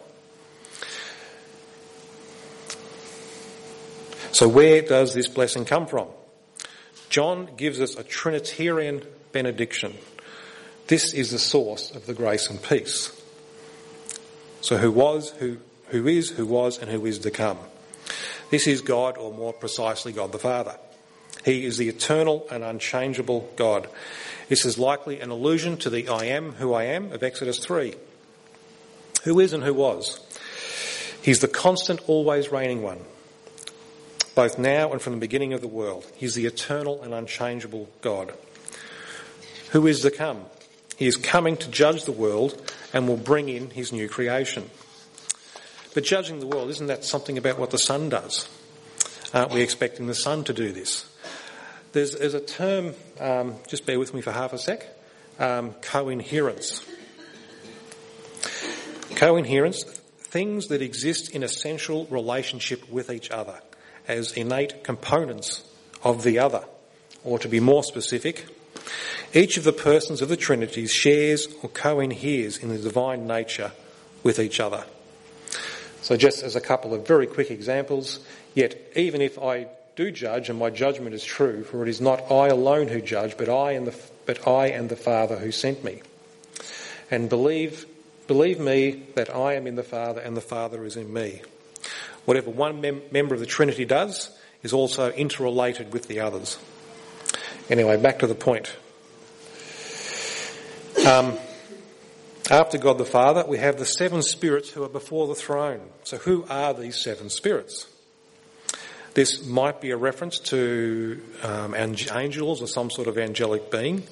So, 4.32 4.48
where 4.48 4.82
does 4.82 5.14
this 5.14 5.28
blessing 5.28 5.64
come 5.64 5.86
from? 5.86 6.08
John 7.08 7.50
gives 7.56 7.80
us 7.80 7.96
a 7.96 8.02
Trinitarian 8.02 9.04
benediction. 9.30 9.96
This 10.88 11.14
is 11.14 11.30
the 11.30 11.38
source 11.38 11.92
of 11.92 12.06
the 12.06 12.14
grace 12.14 12.50
and 12.50 12.60
peace. 12.60 13.21
So, 14.62 14.78
who 14.78 14.90
was, 14.90 15.30
who, 15.30 15.58
who 15.88 16.06
is, 16.06 16.30
who 16.30 16.46
was, 16.46 16.78
and 16.78 16.90
who 16.90 17.04
is 17.04 17.18
to 17.20 17.30
come. 17.30 17.58
This 18.50 18.66
is 18.66 18.80
God, 18.80 19.18
or 19.18 19.32
more 19.32 19.52
precisely, 19.52 20.12
God 20.12 20.32
the 20.32 20.38
Father. 20.38 20.76
He 21.44 21.64
is 21.64 21.78
the 21.78 21.88
eternal 21.88 22.46
and 22.50 22.62
unchangeable 22.62 23.50
God. 23.56 23.88
This 24.48 24.64
is 24.64 24.78
likely 24.78 25.20
an 25.20 25.30
allusion 25.30 25.76
to 25.78 25.90
the 25.90 26.08
I 26.08 26.26
am 26.26 26.52
who 26.52 26.72
I 26.72 26.84
am 26.84 27.12
of 27.12 27.22
Exodus 27.22 27.58
3. 27.58 27.94
Who 29.24 29.40
is 29.40 29.52
and 29.52 29.64
who 29.64 29.74
was? 29.74 30.20
He's 31.22 31.40
the 31.40 31.48
constant, 31.48 32.00
always 32.08 32.52
reigning 32.52 32.82
one, 32.82 33.00
both 34.34 34.58
now 34.58 34.92
and 34.92 35.00
from 35.00 35.14
the 35.14 35.18
beginning 35.18 35.52
of 35.52 35.60
the 35.60 35.68
world. 35.68 36.06
He's 36.16 36.34
the 36.34 36.46
eternal 36.46 37.02
and 37.02 37.14
unchangeable 37.14 37.88
God. 38.00 38.32
Who 39.70 39.86
is 39.86 40.00
to 40.02 40.10
come? 40.10 40.46
He 41.02 41.08
is 41.08 41.16
coming 41.16 41.56
to 41.56 41.68
judge 41.68 42.04
the 42.04 42.12
world 42.12 42.62
and 42.92 43.08
will 43.08 43.16
bring 43.16 43.48
in 43.48 43.70
his 43.70 43.90
new 43.90 44.08
creation. 44.08 44.70
But 45.94 46.04
judging 46.04 46.38
the 46.38 46.46
world, 46.46 46.70
isn't 46.70 46.86
that 46.86 47.04
something 47.04 47.36
about 47.36 47.58
what 47.58 47.70
the 47.70 47.78
Son 47.78 48.08
does? 48.08 48.48
Aren't 49.34 49.50
we 49.50 49.62
expecting 49.62 50.06
the 50.06 50.14
Son 50.14 50.44
to 50.44 50.52
do 50.52 50.70
this? 50.70 51.12
There's, 51.90 52.14
there's 52.14 52.34
a 52.34 52.40
term, 52.40 52.94
um, 53.18 53.56
just 53.66 53.84
bear 53.84 53.98
with 53.98 54.14
me 54.14 54.20
for 54.20 54.30
half 54.30 54.52
a 54.52 54.58
sec, 54.58 54.86
um, 55.40 55.72
coherence. 55.82 56.86
Coherence, 59.16 59.82
things 59.82 60.68
that 60.68 60.82
exist 60.82 61.34
in 61.34 61.42
essential 61.42 62.06
relationship 62.10 62.88
with 62.88 63.10
each 63.10 63.32
other 63.32 63.60
as 64.06 64.30
innate 64.34 64.84
components 64.84 65.64
of 66.04 66.22
the 66.22 66.38
other. 66.38 66.64
Or 67.24 67.40
to 67.40 67.48
be 67.48 67.58
more 67.58 67.82
specific, 67.82 68.46
each 69.34 69.56
of 69.56 69.64
the 69.64 69.72
persons 69.72 70.20
of 70.22 70.28
the 70.28 70.36
Trinity 70.36 70.86
shares 70.86 71.48
or 71.62 71.68
coheres 71.68 72.58
in 72.58 72.68
the 72.68 72.78
divine 72.78 73.26
nature 73.26 73.72
with 74.22 74.38
each 74.38 74.60
other. 74.60 74.84
So, 76.02 76.16
just 76.16 76.42
as 76.42 76.56
a 76.56 76.60
couple 76.60 76.94
of 76.94 77.06
very 77.06 77.26
quick 77.26 77.50
examples, 77.50 78.20
yet 78.54 78.76
even 78.96 79.20
if 79.20 79.38
I 79.38 79.68
do 79.94 80.10
judge 80.10 80.48
and 80.48 80.58
my 80.58 80.70
judgment 80.70 81.14
is 81.14 81.24
true, 81.24 81.64
for 81.64 81.82
it 81.82 81.88
is 81.88 82.00
not 82.00 82.30
I 82.30 82.48
alone 82.48 82.88
who 82.88 83.00
judge, 83.00 83.36
but 83.36 83.48
I 83.48 83.72
and 83.72 83.86
the, 83.86 83.94
but 84.26 84.46
I 84.48 84.68
and 84.68 84.88
the 84.88 84.96
Father 84.96 85.36
who 85.36 85.52
sent 85.52 85.84
me. 85.84 86.02
And 87.10 87.28
believe, 87.28 87.86
believe 88.26 88.58
me 88.58 89.02
that 89.14 89.34
I 89.34 89.54
am 89.54 89.66
in 89.66 89.76
the 89.76 89.82
Father 89.82 90.20
and 90.20 90.36
the 90.36 90.40
Father 90.40 90.84
is 90.84 90.96
in 90.96 91.12
me. 91.12 91.42
Whatever 92.24 92.50
one 92.50 92.80
mem- 92.80 93.02
member 93.10 93.34
of 93.34 93.40
the 93.40 93.46
Trinity 93.46 93.84
does 93.84 94.30
is 94.62 94.72
also 94.72 95.10
interrelated 95.12 95.92
with 95.92 96.08
the 96.08 96.20
others. 96.20 96.58
Anyway, 97.68 97.96
back 97.96 98.20
to 98.20 98.26
the 98.26 98.34
point. 98.34 98.74
Um, 101.04 101.36
after 102.48 102.78
God 102.78 102.96
the 102.96 103.04
Father, 103.04 103.44
we 103.44 103.58
have 103.58 103.76
the 103.76 103.84
seven 103.84 104.22
spirits 104.22 104.70
who 104.70 104.84
are 104.84 104.88
before 104.88 105.26
the 105.26 105.34
throne. 105.34 105.80
So, 106.04 106.16
who 106.18 106.46
are 106.48 106.72
these 106.74 106.96
seven 106.96 107.28
spirits? 107.28 107.88
This 109.14 109.44
might 109.44 109.80
be 109.80 109.90
a 109.90 109.96
reference 109.96 110.38
to 110.38 111.20
um, 111.42 111.74
angels 111.74 112.62
or 112.62 112.68
some 112.68 112.88
sort 112.88 113.08
of 113.08 113.18
angelic 113.18 113.68
being, 113.68 114.04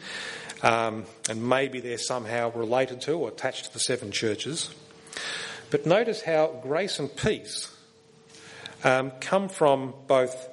um, 0.65 1.05
and 1.29 1.49
maybe 1.49 1.79
they're 1.79 1.97
somehow 1.97 2.51
related 2.53 3.03
to 3.03 3.13
or 3.13 3.29
attached 3.29 3.67
to 3.67 3.73
the 3.73 3.79
seven 3.79 4.11
churches. 4.11 4.75
But 5.71 5.87
notice 5.87 6.23
how 6.23 6.61
grace 6.61 6.99
and 6.99 7.15
peace 7.15 7.73
um, 8.83 9.13
come 9.21 9.49
from 9.49 9.95
both 10.09 10.49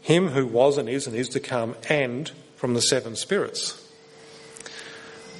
Him 0.00 0.28
who 0.28 0.46
was 0.46 0.78
and 0.78 0.88
is 0.88 1.06
and 1.06 1.14
is 1.14 1.28
to 1.30 1.40
come, 1.40 1.76
and 1.90 2.30
from 2.56 2.72
the 2.72 2.82
seven 2.82 3.16
spirits. 3.16 3.83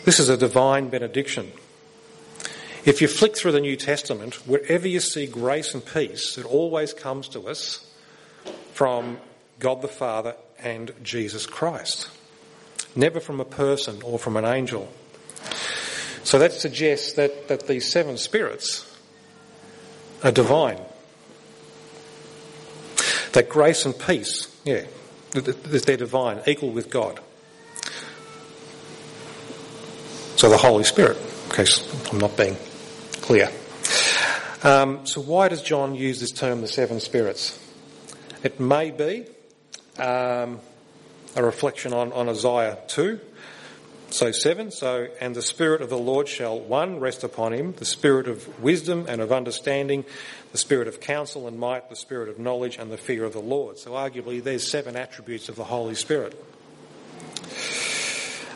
This 0.05 0.21
is 0.21 0.29
a 0.29 0.37
divine 0.37 0.91
benediction. 0.91 1.51
If 2.85 3.01
you 3.01 3.09
flick 3.09 3.35
through 3.35 3.53
the 3.53 3.61
New 3.61 3.77
Testament, 3.77 4.35
wherever 4.47 4.87
you 4.87 5.01
see 5.01 5.27
grace 5.27 5.73
and 5.73 5.85
peace, 5.85 6.37
it 6.37 6.45
always 6.45 6.93
comes 6.93 7.29
to 7.29 7.49
us 7.49 7.91
from 8.75 9.17
God 9.59 9.81
the 9.81 9.89
Father 9.89 10.37
and 10.59 10.93
Jesus 11.03 11.47
Christ, 11.47 12.09
never 12.95 13.19
from 13.19 13.41
a 13.41 13.47
person 13.47 14.03
or 14.03 14.19
from 14.19 14.37
an 14.37 14.45
angel. 14.45 14.93
So 16.23 16.39
that 16.39 16.53
suggests 16.53 17.15
that, 17.15 17.49
that 17.49 17.67
these 17.67 17.91
seven 17.91 18.19
spirits 18.19 18.87
are 20.23 20.33
divine. 20.33 20.81
That 23.33 23.49
grace 23.49 23.87
and 23.87 23.99
peace, 23.99 24.55
yeah, 24.67 24.85
they're 25.33 25.97
divine, 25.97 26.43
equal 26.47 26.71
with 26.71 26.91
God. 26.91 27.21
So 30.45 30.51
the 30.51 30.59
Holy 30.59 30.85
Spirit, 30.85 31.17
in 31.47 31.57
case 31.57 32.13
I'm 32.13 32.19
not 32.19 32.37
being 32.37 32.59
clear. 33.23 33.51
Um, 34.63 35.07
so 35.07 35.23
why 35.23 35.49
does 35.49 35.63
John 35.63 35.95
use 35.95 36.21
this 36.21 36.33
term, 36.33 36.61
the 36.61 36.69
seven 36.69 37.01
spirits? 37.01 37.59
It 38.43 38.61
may 38.61 38.91
be 38.91 39.25
um, 39.99 40.61
a 41.35 41.43
reflection 41.43 41.95
on, 41.95 42.13
on 42.13 42.29
Isaiah 42.29 42.77
2, 42.89 43.19
so 44.11 44.33
7. 44.33 44.71
So, 44.71 45.09
and 45.19 45.35
the 45.35 45.41
Spirit 45.41 45.81
of 45.81 45.89
the 45.89 45.97
Lord 45.97 46.29
shall, 46.29 46.61
one, 46.61 47.01
rest 47.01 47.25
upon 47.25 47.55
him, 47.55 47.73
the 47.79 47.87
Spirit 47.87 48.29
of 48.29 48.63
wisdom 48.63 49.07
and 49.09 49.23
of 49.23 49.33
understanding, 49.33 50.05
the 50.53 50.59
Spirit 50.59 50.89
of 50.89 51.01
counsel 51.01 51.49
and 51.49 51.59
might, 51.59 51.89
the 51.89 51.97
Spirit 51.97 52.29
of 52.29 52.39
knowledge 52.39 52.77
and 52.77 52.93
the 52.93 52.99
fear 52.99 53.25
of 53.25 53.33
the 53.33 53.41
Lord. 53.41 53.79
So, 53.79 53.93
arguably, 53.93 54.43
there's 54.43 54.71
seven 54.71 54.95
attributes 54.95 55.49
of 55.49 55.57
the 55.57 55.65
Holy 55.65 55.95
Spirit. 55.95 56.39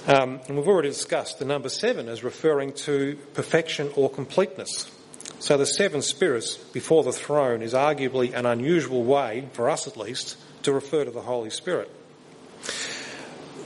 Um, 0.09 0.41
and 0.49 0.57
we've 0.57 0.67
already 0.67 0.89
discussed 0.89 1.39
the 1.39 1.45
number 1.45 1.69
seven 1.69 2.09
as 2.09 2.25
referring 2.25 2.73
to 2.73 3.19
perfection 3.35 3.91
or 3.95 4.09
completeness. 4.09 4.91
So 5.39 5.59
the 5.59 5.67
seven 5.67 6.01
spirits 6.01 6.57
before 6.57 7.05
the 7.05 7.13
throne 7.13 7.61
is 7.61 7.75
arguably 7.75 8.33
an 8.33 8.47
unusual 8.47 9.05
way, 9.05 9.47
for 9.53 9.69
us 9.69 9.87
at 9.87 9.99
least, 9.99 10.39
to 10.63 10.73
refer 10.73 11.05
to 11.05 11.11
the 11.11 11.21
Holy 11.21 11.51
Spirit. 11.51 11.91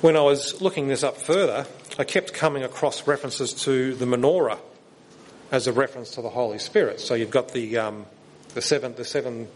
When 0.00 0.16
I 0.16 0.22
was 0.22 0.60
looking 0.60 0.88
this 0.88 1.04
up 1.04 1.16
further, 1.16 1.64
I 1.96 2.02
kept 2.02 2.32
coming 2.34 2.64
across 2.64 3.06
references 3.06 3.52
to 3.62 3.94
the 3.94 4.04
menorah 4.04 4.58
as 5.52 5.68
a 5.68 5.72
reference 5.72 6.10
to 6.16 6.22
the 6.22 6.30
Holy 6.30 6.58
Spirit. 6.58 6.98
So 6.98 7.14
you've 7.14 7.30
got 7.30 7.52
the 7.52 7.78
um, 7.78 8.06
the 8.54 8.62
seven 8.62 8.96
the 8.96 9.04
seven 9.04 9.46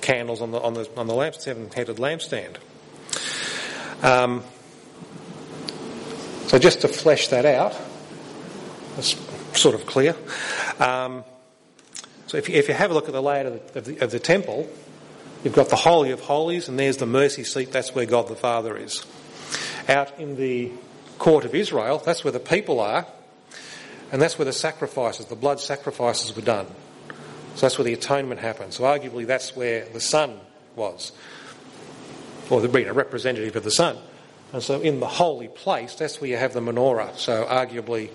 candles 0.00 0.40
on 0.40 0.52
the 0.52 0.60
on 0.60 0.74
the 0.74 0.88
on 0.96 1.08
the 1.08 1.14
lamp 1.14 1.34
seven 1.34 1.68
headed 1.72 1.96
lampstand. 1.96 2.58
Um, 4.04 4.44
so 6.52 6.58
just 6.58 6.82
to 6.82 6.88
flesh 6.88 7.28
that 7.28 7.46
out, 7.46 7.74
it's 8.98 9.16
sort 9.58 9.74
of 9.74 9.86
clear. 9.86 10.14
Um, 10.78 11.24
so 12.26 12.36
if 12.36 12.46
you, 12.46 12.56
if 12.56 12.68
you, 12.68 12.74
have 12.74 12.90
a 12.90 12.94
look 12.94 13.06
at 13.06 13.14
the 13.14 13.22
layout 13.22 13.46
of 13.46 13.72
the, 13.72 13.78
of, 13.78 13.84
the, 13.86 13.98
of 14.04 14.10
the, 14.10 14.18
temple, 14.18 14.68
you've 15.42 15.54
got 15.54 15.70
the 15.70 15.76
Holy 15.76 16.10
of 16.10 16.20
Holies, 16.20 16.68
and 16.68 16.78
there's 16.78 16.98
the 16.98 17.06
mercy 17.06 17.42
seat. 17.42 17.72
That's 17.72 17.94
where 17.94 18.04
God 18.04 18.28
the 18.28 18.36
Father 18.36 18.76
is. 18.76 19.02
Out 19.88 20.20
in 20.20 20.36
the 20.36 20.70
court 21.16 21.46
of 21.46 21.54
Israel, 21.54 22.02
that's 22.04 22.22
where 22.22 22.32
the 22.32 22.38
people 22.38 22.80
are, 22.80 23.06
and 24.12 24.20
that's 24.20 24.38
where 24.38 24.44
the 24.44 24.52
sacrifices, 24.52 25.24
the 25.24 25.34
blood 25.34 25.58
sacrifices, 25.58 26.36
were 26.36 26.42
done. 26.42 26.66
So 27.54 27.62
that's 27.62 27.78
where 27.78 27.86
the 27.86 27.94
atonement 27.94 28.42
happened. 28.42 28.74
So 28.74 28.84
arguably, 28.84 29.26
that's 29.26 29.56
where 29.56 29.86
the 29.86 30.00
Son 30.02 30.38
was, 30.76 31.12
or 32.50 32.60
the 32.60 32.68
being 32.68 32.88
a 32.88 32.92
representative 32.92 33.56
of 33.56 33.64
the 33.64 33.70
Son. 33.70 33.96
And 34.52 34.62
so 34.62 34.80
in 34.80 35.00
the 35.00 35.06
holy 35.06 35.48
place, 35.48 35.94
that's 35.94 36.20
where 36.20 36.28
you 36.28 36.36
have 36.36 36.52
the 36.52 36.60
menorah. 36.60 37.16
So 37.16 37.44
arguably 37.44 38.10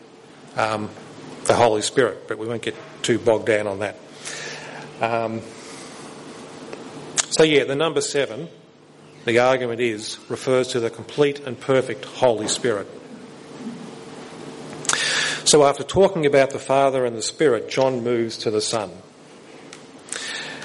um, 0.55 0.89
the 1.45 1.55
Holy 1.55 1.81
Spirit, 1.81 2.27
but 2.27 2.37
we 2.37 2.47
won't 2.47 2.61
get 2.61 2.75
too 3.01 3.17
bogged 3.17 3.47
down 3.47 3.67
on 3.67 3.79
that. 3.79 3.95
Um, 5.01 5.41
so 7.29 7.43
yeah, 7.43 7.63
the 7.63 7.75
number 7.75 8.01
seven, 8.01 8.49
the 9.25 9.39
argument 9.39 9.81
is, 9.81 10.17
refers 10.29 10.69
to 10.69 10.79
the 10.79 10.89
complete 10.89 11.39
and 11.41 11.59
perfect 11.59 12.05
Holy 12.05 12.47
Spirit. 12.47 12.87
So 15.43 15.63
after 15.63 15.83
talking 15.83 16.25
about 16.25 16.49
the 16.49 16.59
Father 16.59 17.05
and 17.05 17.15
the 17.15 17.21
Spirit, 17.21 17.69
John 17.69 18.03
moves 18.03 18.37
to 18.39 18.51
the 18.51 18.61
Son. 18.61 18.91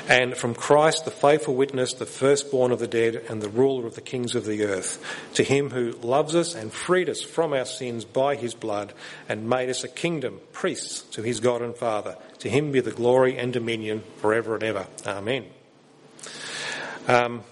And 0.09 0.37
from 0.37 0.55
Christ, 0.55 1.05
the 1.05 1.11
faithful 1.11 1.55
witness, 1.55 1.95
the 1.95 2.07
firstborn 2.07 2.73
of 2.73 2.81
the 2.81 2.89
dead, 2.89 3.25
and 3.29 3.41
the 3.41 3.49
ruler 3.49 3.87
of 3.87 3.95
the 3.95 4.01
kings 4.01 4.35
of 4.35 4.45
the 4.45 4.65
earth, 4.65 5.03
to 5.35 5.45
him 5.45 5.71
who 5.71 5.93
loves 5.93 6.35
us 6.35 6.55
and 6.55 6.73
freed 6.73 7.09
us 7.09 7.23
from 7.23 7.53
our 7.53 7.65
sins 7.65 8.05
by 8.05 8.35
his 8.35 8.55
blood, 8.55 8.93
and 9.29 9.49
made 9.49 9.71
us 9.71 9.85
a 9.85 9.89
kingdom, 9.89 10.41
priests 10.53 11.03
to 11.13 11.23
his 11.23 11.41
God 11.41 11.63
and 11.63 11.77
Father. 11.77 12.17
To 12.41 12.49
him 12.49 12.73
be 12.73 12.81
the 12.81 12.91
glory 12.91 13.39
and 13.39 13.53
dominion 13.53 14.03
forever 14.17 14.55
and 14.55 14.65
ever. 14.65 14.87
Amen. 15.07 15.47
Um, 17.07 17.43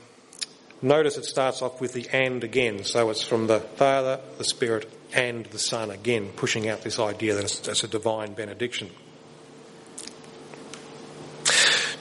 notice 0.83 1.17
it 1.17 1.25
starts 1.25 1.63
off 1.63 1.81
with 1.81 1.93
the 1.93 2.09
and 2.13 2.43
again, 2.43 2.85
so 2.85 3.11
it's 3.11 3.23
from 3.23 3.47
the 3.47 3.61
Father, 3.61 4.21
the 4.39 4.45
Spirit, 4.45 4.91
and 5.13 5.47
the 5.47 5.59
Son 5.59 5.91
again, 5.91 6.31
pushing 6.35 6.69
out 6.69 6.83
this 6.83 6.99
idea 6.99 7.35
that 7.35 7.45
it's, 7.45 7.69
it's 7.69 7.85
a 7.85 7.89
divine 7.89 8.33
benediction. 8.35 8.91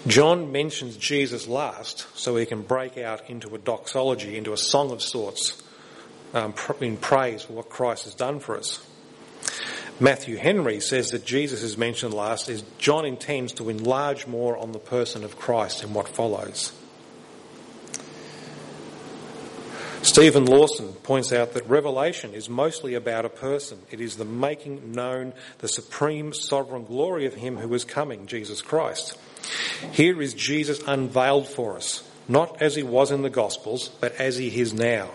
John 0.10 0.52
mentions 0.52 0.98
Jesus 0.98 1.48
last 1.48 2.08
so 2.18 2.36
he 2.36 2.48
can 2.48 2.64
break 2.64 2.98
out 2.98 3.30
into 3.30 3.54
a 3.54 3.60
doxology, 3.60 4.38
into 4.38 4.54
a 4.54 4.58
song 4.58 4.92
of 4.92 5.04
sorts, 5.04 5.62
um, 6.34 6.56
in 6.82 6.98
praise 6.98 7.44
for 7.44 7.54
what 7.54 7.70
Christ 7.70 8.06
has 8.06 8.16
done 8.16 8.40
for 8.40 8.58
us. 8.58 8.84
Matthew 10.00 10.38
Henry 10.38 10.80
says 10.80 11.12
that 11.12 11.26
Jesus 11.26 11.62
is 11.62 11.78
mentioned 11.78 12.16
last 12.16 12.50
as 12.50 12.64
John 12.80 13.06
intends 13.06 13.54
to 13.54 13.70
enlarge 13.70 14.26
more 14.26 14.58
on 14.58 14.72
the 14.72 14.80
person 14.80 15.24
of 15.24 15.38
Christ 15.38 15.84
in 15.84 15.94
what 15.94 16.10
follows. 16.10 16.72
Stephen 20.10 20.46
Lawson 20.46 20.92
points 21.04 21.32
out 21.32 21.54
that 21.54 21.70
Revelation 21.70 22.34
is 22.34 22.50
mostly 22.50 22.96
about 22.96 23.26
a 23.26 23.30
person. 23.30 23.78
It 23.92 24.02
is 24.02 24.18
the 24.18 24.26
making 24.26 24.92
known 24.92 25.34
the 25.60 25.68
supreme 25.68 26.34
sovereign 26.34 26.86
glory 26.86 27.28
of 27.28 27.36
Him 27.36 27.58
who 27.58 27.72
is 27.76 27.86
coming, 27.86 28.26
Jesus 28.26 28.64
Christ. 28.64 29.16
Here 29.92 30.20
is 30.20 30.34
Jesus 30.34 30.82
unveiled 30.88 31.48
for 31.48 31.78
us, 31.78 32.04
not 32.28 32.60
as 32.60 32.76
he 32.76 32.82
was 32.82 33.12
in 33.12 33.22
the 33.22 33.30
Gospels, 33.30 33.90
but 34.02 34.14
as 34.16 34.36
he 34.36 34.60
is 34.60 34.74
now, 34.74 35.12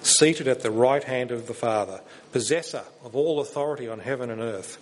seated 0.00 0.48
at 0.48 0.62
the 0.62 0.70
right 0.70 1.04
hand 1.04 1.30
of 1.30 1.46
the 1.46 1.52
Father, 1.52 2.00
possessor 2.32 2.84
of 3.04 3.14
all 3.14 3.40
authority 3.40 3.86
on 3.86 3.98
heaven 3.98 4.30
and 4.30 4.40
earth. 4.40 4.78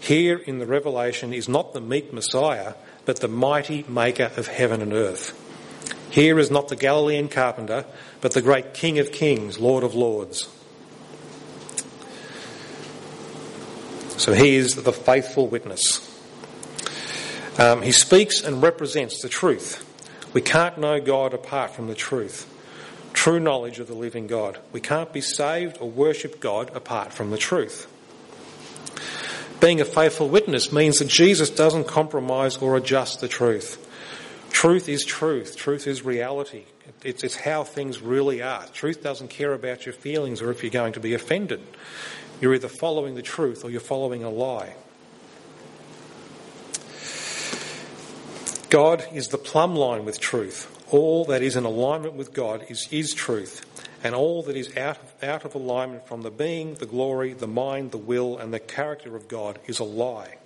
Here 0.00 0.38
in 0.38 0.58
the 0.58 0.66
Revelation 0.66 1.34
is 1.34 1.50
not 1.50 1.74
the 1.74 1.82
meek 1.82 2.14
Messiah, 2.14 2.72
but 3.04 3.20
the 3.20 3.28
mighty 3.28 3.84
Maker 3.86 4.32
of 4.38 4.46
heaven 4.46 4.80
and 4.80 4.94
earth. 4.94 5.36
Here 6.10 6.38
is 6.38 6.50
not 6.50 6.68
the 6.68 6.76
Galilean 6.76 7.28
carpenter, 7.28 7.84
but 8.20 8.32
the 8.32 8.42
great 8.42 8.74
King 8.74 8.98
of 8.98 9.12
kings, 9.12 9.58
Lord 9.58 9.84
of 9.84 9.94
lords. 9.94 10.48
So 14.16 14.34
he 14.34 14.56
is 14.56 14.74
the 14.74 14.92
faithful 14.92 15.46
witness. 15.46 16.06
Um, 17.58 17.82
he 17.82 17.92
speaks 17.92 18.42
and 18.42 18.62
represents 18.62 19.22
the 19.22 19.28
truth. 19.28 19.86
We 20.32 20.40
can't 20.40 20.78
know 20.78 21.00
God 21.00 21.32
apart 21.32 21.72
from 21.72 21.88
the 21.88 21.94
truth, 21.94 22.46
true 23.12 23.40
knowledge 23.40 23.78
of 23.78 23.86
the 23.86 23.94
living 23.94 24.26
God. 24.26 24.58
We 24.72 24.80
can't 24.80 25.12
be 25.12 25.20
saved 25.20 25.78
or 25.80 25.88
worship 25.88 26.38
God 26.40 26.70
apart 26.74 27.12
from 27.12 27.30
the 27.30 27.38
truth. 27.38 27.86
Being 29.60 29.80
a 29.80 29.84
faithful 29.84 30.28
witness 30.28 30.72
means 30.72 30.98
that 30.98 31.08
Jesus 31.08 31.50
doesn't 31.50 31.86
compromise 31.86 32.56
or 32.58 32.76
adjust 32.76 33.20
the 33.20 33.28
truth. 33.28 33.86
Truth 34.50 34.88
is 34.88 35.04
truth. 35.04 35.56
Truth 35.56 35.86
is 35.86 36.04
reality. 36.04 36.64
It's, 37.02 37.24
it's 37.24 37.36
how 37.36 37.64
things 37.64 38.02
really 38.02 38.42
are. 38.42 38.66
Truth 38.66 39.02
doesn't 39.02 39.28
care 39.28 39.52
about 39.52 39.86
your 39.86 39.92
feelings 39.92 40.42
or 40.42 40.50
if 40.50 40.62
you're 40.62 40.70
going 40.70 40.92
to 40.94 41.00
be 41.00 41.14
offended. 41.14 41.62
You're 42.40 42.54
either 42.54 42.68
following 42.68 43.14
the 43.14 43.22
truth 43.22 43.64
or 43.64 43.70
you're 43.70 43.80
following 43.80 44.24
a 44.24 44.30
lie. 44.30 44.74
God 48.70 49.04
is 49.12 49.28
the 49.28 49.38
plumb 49.38 49.74
line 49.74 50.04
with 50.04 50.20
truth. 50.20 50.76
All 50.92 51.24
that 51.26 51.42
is 51.42 51.56
in 51.56 51.64
alignment 51.64 52.14
with 52.14 52.32
God 52.32 52.66
is, 52.68 52.88
is 52.90 53.14
truth, 53.14 53.64
and 54.02 54.14
all 54.14 54.42
that 54.44 54.56
is 54.56 54.76
out 54.76 54.98
of, 54.98 55.24
out 55.24 55.44
of 55.44 55.54
alignment 55.54 56.06
from 56.06 56.22
the 56.22 56.30
being, 56.30 56.74
the 56.74 56.86
glory, 56.86 57.32
the 57.32 57.46
mind, 57.46 57.90
the 57.90 57.98
will, 57.98 58.38
and 58.38 58.52
the 58.52 58.60
character 58.60 59.16
of 59.16 59.28
God 59.28 59.58
is 59.66 59.78
a 59.78 59.84
lie. 59.84 60.39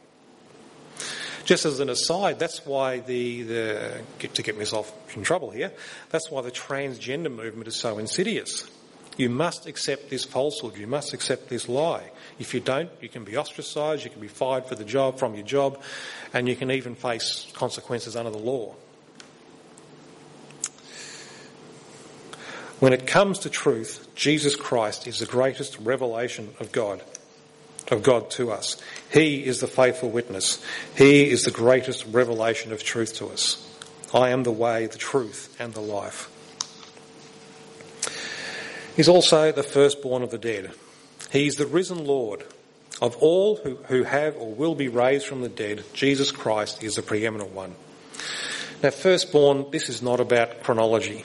Just 1.45 1.67
as 1.67 1.81
an 1.81 1.91
aside, 1.91 2.39
that's 2.39 2.65
why 2.65 3.01
the, 3.01 3.43
the 3.43 4.03
to 4.33 4.43
get 4.43 4.57
myself 4.57 4.93
in 5.15 5.23
trouble 5.23 5.51
here, 5.51 5.73
that's 6.11 6.31
why 6.31 6.41
the 6.41 6.51
transgender 6.51 7.35
movement 7.35 7.69
is 7.69 7.77
so 7.77 7.99
insidious. 7.99 8.69
You 9.17 9.31
must 9.31 9.67
accept 9.67 10.11
this 10.11 10.25
falsehood. 10.25 10.77
You 10.77 10.87
must 10.87 11.13
accept 11.13 11.49
this 11.49 11.69
lie. 11.69 12.11
If 12.39 12.53
you 12.53 12.61
don't, 12.61 12.91
you 13.01 13.09
can 13.09 13.25
be 13.25 13.37
ostracised, 13.37 14.05
you 14.05 14.11
can 14.11 14.21
be 14.21 14.29
fired 14.29 14.67
for 14.67 14.75
the 14.75 14.85
job, 14.85 15.19
from 15.19 15.35
your 15.35 15.45
job, 15.45 15.81
and 16.33 16.49
you 16.49 16.57
can 16.57 16.71
even 16.71 16.95
face 16.95 17.47
consequences 17.53 18.17
under 18.17 18.31
the 18.31 18.39
law. 18.39 18.75
When 22.81 22.93
it 22.93 23.07
comes 23.07 23.39
to 23.41 23.51
truth, 23.51 24.09
Jesus 24.17 24.57
Christ 24.57 25.07
is 25.07 25.21
the 25.21 25.27
greatest 25.27 25.79
revelation 25.79 26.55
of 26.59 26.73
God, 26.73 27.03
of 27.95 28.03
God 28.03 28.31
to 28.33 28.51
us. 28.51 28.77
He 29.11 29.45
is 29.45 29.61
the 29.61 29.67
faithful 29.67 30.11
witness. 30.11 30.63
He 30.97 31.31
is 31.31 31.45
the 31.45 31.51
greatest 31.51 32.05
revelation 32.11 32.73
of 32.73 32.83
truth 32.83 33.15
to 33.15 33.29
us. 33.29 33.61
I 34.13 34.31
am 34.31 34.43
the 34.43 34.53
way, 34.53 34.87
the 34.87 34.99
truth, 34.99 35.57
and 35.59 35.73
the 35.73 35.81
life. 35.81 36.31
He's 38.97 39.09
also 39.09 39.51
the 39.51 39.63
firstborn 39.63 40.23
of 40.23 40.31
the 40.31 40.39
dead. 40.39 40.71
He's 41.33 41.57
the 41.57 41.67
risen 41.67 42.05
Lord. 42.05 42.45
Of 43.03 43.17
all 43.17 43.57
who, 43.57 43.77
who 43.89 44.05
have 44.05 44.37
or 44.37 44.53
will 44.53 44.77
be 44.77 44.87
raised 44.87 45.27
from 45.27 45.41
the 45.41 45.49
dead, 45.49 45.85
Jesus 45.93 46.31
Christ 46.31 46.83
is 46.85 46.95
the 46.95 47.03
preeminent 47.03 47.51
one. 47.51 47.75
Now, 48.83 48.91
firstborn, 48.91 49.71
this 49.73 49.89
is 49.89 50.01
not 50.01 50.21
about 50.21 50.63
chronology. 50.63 51.25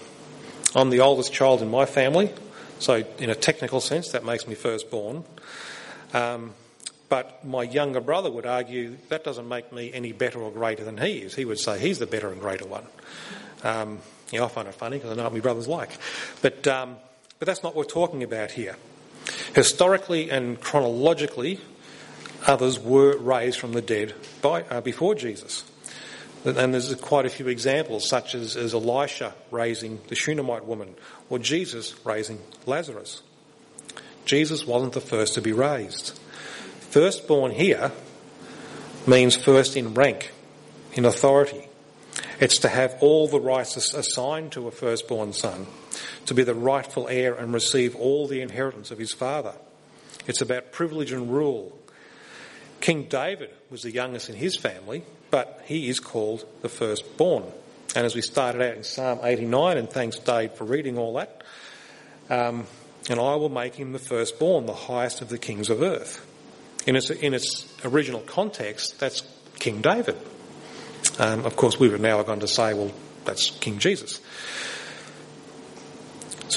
I'm 0.76 0.90
the 0.90 1.02
oldest 1.02 1.32
child 1.32 1.62
in 1.62 1.70
my 1.70 1.86
family, 1.86 2.32
so 2.80 3.04
in 3.20 3.30
a 3.30 3.36
technical 3.36 3.82
sense, 3.82 4.12
that 4.12 4.26
makes 4.26 4.48
me 4.48 4.56
firstborn. 4.56 5.24
Um, 6.14 6.54
but 7.10 7.44
my 7.44 7.64
younger 7.64 8.02
brother 8.02 8.30
would 8.30 8.46
argue 8.46 8.98
that 9.10 9.24
doesn't 9.24 9.48
make 9.48 9.74
me 9.74 9.92
any 9.94 10.12
better 10.12 10.40
or 10.40 10.52
greater 10.52 10.84
than 10.84 10.98
he 10.98 11.20
is. 11.20 11.34
He 11.34 11.46
would 11.46 11.60
say 11.60 11.80
he's 11.80 12.00
the 12.00 12.06
better 12.06 12.32
and 12.32 12.40
greater 12.40 12.68
one. 12.68 12.86
Um, 13.64 14.00
I 14.32 14.48
find 14.48 14.68
it 14.68 14.76
funny 14.76 14.98
because 14.98 15.12
I 15.12 15.16
know 15.16 15.24
what 15.24 15.34
my 15.34 15.40
brother's 15.40 15.68
like. 15.68 15.90
But 16.42 16.68
um, 16.68 16.98
but 17.40 17.46
that's 17.46 17.64
not 17.64 17.74
what 17.74 17.88
we're 17.88 17.92
talking 17.92 18.22
about 18.24 18.52
here. 18.52 18.76
Historically 19.56 20.30
and 20.30 20.60
chronologically, 20.60 21.60
others 22.46 22.78
were 22.78 23.18
raised 23.18 23.60
from 23.60 23.72
the 23.72 23.82
dead 23.82 24.14
by, 24.42 24.64
uh, 24.64 24.82
before 24.82 25.16
Jesus. 25.16 25.64
And 26.46 26.74
there's 26.74 26.94
quite 26.96 27.26
a 27.26 27.30
few 27.30 27.48
examples, 27.48 28.08
such 28.08 28.36
as, 28.36 28.56
as 28.56 28.74
Elisha 28.74 29.34
raising 29.52 30.00
the 30.08 30.16
Shunammite 30.16 30.66
woman, 30.66 30.96
or 31.30 31.40
Jesus 31.40 31.96
raising 32.06 32.40
Lazarus. 32.66 33.22
Jesus 34.26 34.66
wasn't 34.66 34.94
the 34.94 35.02
first 35.02 35.34
to 35.36 35.42
be 35.42 35.52
raised. 35.54 36.20
Firstborn 36.80 37.52
here 37.52 37.92
means 39.08 39.36
first 39.36 39.76
in 39.76 39.94
rank, 39.94 40.32
in 40.94 41.06
authority. 41.06 41.68
It's 42.40 42.60
to 42.60 42.70
have 42.70 42.96
all 43.02 43.28
the 43.28 43.40
rights 43.40 43.76
assigned 43.94 44.54
to 44.54 44.68
a 44.68 44.72
firstborn 44.72 45.34
son 45.34 45.68
to 46.26 46.34
be 46.34 46.44
the 46.44 46.56
rightful 46.56 47.08
heir 47.08 47.34
and 47.34 47.54
receive 47.54 47.96
all 47.96 48.28
the 48.28 48.42
inheritance 48.42 48.92
of 48.92 49.00
his 49.00 49.12
father. 49.12 49.54
It's 50.28 50.42
about 50.42 50.72
privilege 50.72 51.12
and 51.12 51.32
rule. 51.32 51.78
King 52.82 53.04
David 53.04 53.50
was 53.70 53.84
the 53.84 53.92
youngest 53.92 54.30
in 54.30 54.36
his 54.36 54.56
family, 54.56 55.04
but 55.32 55.62
he 55.66 55.90
is 55.90 56.00
called 56.00 56.46
the 56.62 56.70
firstborn. 56.70 57.44
And 57.96 58.06
as 58.06 58.16
we 58.16 58.22
started 58.22 58.62
out 58.62 58.78
in 58.78 58.84
Psalm 58.84 59.20
89, 59.24 59.78
and 59.78 59.90
thanks 59.90 60.20
Dave 60.20 60.54
for 60.54 60.64
reading 60.64 60.98
all 60.98 61.16
that, 61.16 61.44
um, 62.30 62.68
and 63.10 63.20
I 63.20 63.36
will 63.36 63.50
make 63.50 63.76
him 63.76 63.92
the 63.92 64.00
firstborn, 64.00 64.66
the 64.66 64.74
highest 64.74 65.22
of 65.22 65.30
the 65.30 65.38
kings 65.38 65.70
of 65.70 65.82
earth. 65.82 66.26
In 66.86 66.96
its, 66.96 67.10
in 67.10 67.34
its 67.34 67.66
original 67.86 68.22
context, 68.22 69.00
that's 69.00 69.24
King 69.60 69.82
David. 69.82 70.18
Um, 71.18 71.46
of 71.46 71.56
course, 71.56 71.80
we 71.80 71.90
would 71.90 72.02
now 72.02 72.18
have 72.18 72.28
gone 72.28 72.40
to 72.40 72.48
say, 72.48 72.74
well, 72.74 72.92
that's 73.26 73.52
King 73.52 73.80
Jesus. 73.80 74.22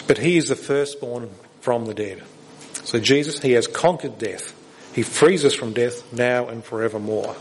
But 0.06 0.18
he 0.18 0.36
is 0.36 0.48
the 0.48 0.56
firstborn 0.56 1.30
from 1.60 1.86
the 1.86 1.94
dead. 1.94 2.22
So 2.84 2.98
Jesus, 2.98 3.40
he 3.40 3.52
has 3.52 3.66
conquered 3.66 4.18
death. 4.18 4.54
He 4.94 5.02
frees 5.02 5.44
us 5.44 5.54
from 5.54 5.72
death 5.72 6.12
now 6.12 6.48
and 6.48 6.64
forevermore. 6.64 7.36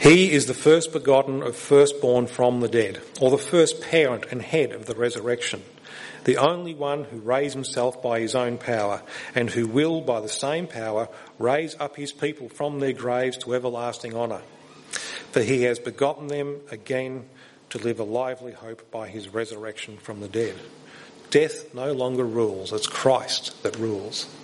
He 0.00 0.32
is 0.32 0.46
the 0.46 0.54
first 0.54 0.94
begotten 0.94 1.42
of 1.42 1.54
firstborn 1.54 2.26
from 2.26 2.60
the 2.60 2.68
dead, 2.68 3.02
or 3.20 3.30
the 3.30 3.36
first 3.36 3.82
parent 3.82 4.24
and 4.30 4.40
head 4.40 4.72
of 4.72 4.86
the 4.86 4.94
resurrection, 4.94 5.62
the 6.24 6.38
only 6.38 6.74
one 6.74 7.04
who 7.04 7.18
raised 7.18 7.54
himself 7.54 8.02
by 8.02 8.20
his 8.20 8.34
own 8.34 8.56
power, 8.56 9.02
and 9.34 9.50
who 9.50 9.66
will, 9.66 10.00
by 10.00 10.22
the 10.22 10.28
same 10.28 10.66
power, 10.66 11.10
raise 11.38 11.76
up 11.78 11.96
his 11.96 12.12
people 12.12 12.48
from 12.48 12.80
their 12.80 12.94
graves 12.94 13.36
to 13.38 13.54
everlasting 13.54 14.16
honour. 14.16 14.40
For 15.32 15.42
he 15.42 15.64
has 15.64 15.78
begotten 15.78 16.28
them 16.28 16.60
again 16.70 17.28
to 17.68 17.76
live 17.76 18.00
a 18.00 18.04
lively 18.04 18.52
hope 18.52 18.90
by 18.90 19.08
his 19.08 19.28
resurrection 19.28 19.98
from 19.98 20.20
the 20.20 20.28
dead. 20.28 20.54
Death 21.28 21.74
no 21.74 21.92
longer 21.92 22.24
rules, 22.24 22.72
it's 22.72 22.86
Christ 22.86 23.62
that 23.64 23.76
rules. 23.76 24.34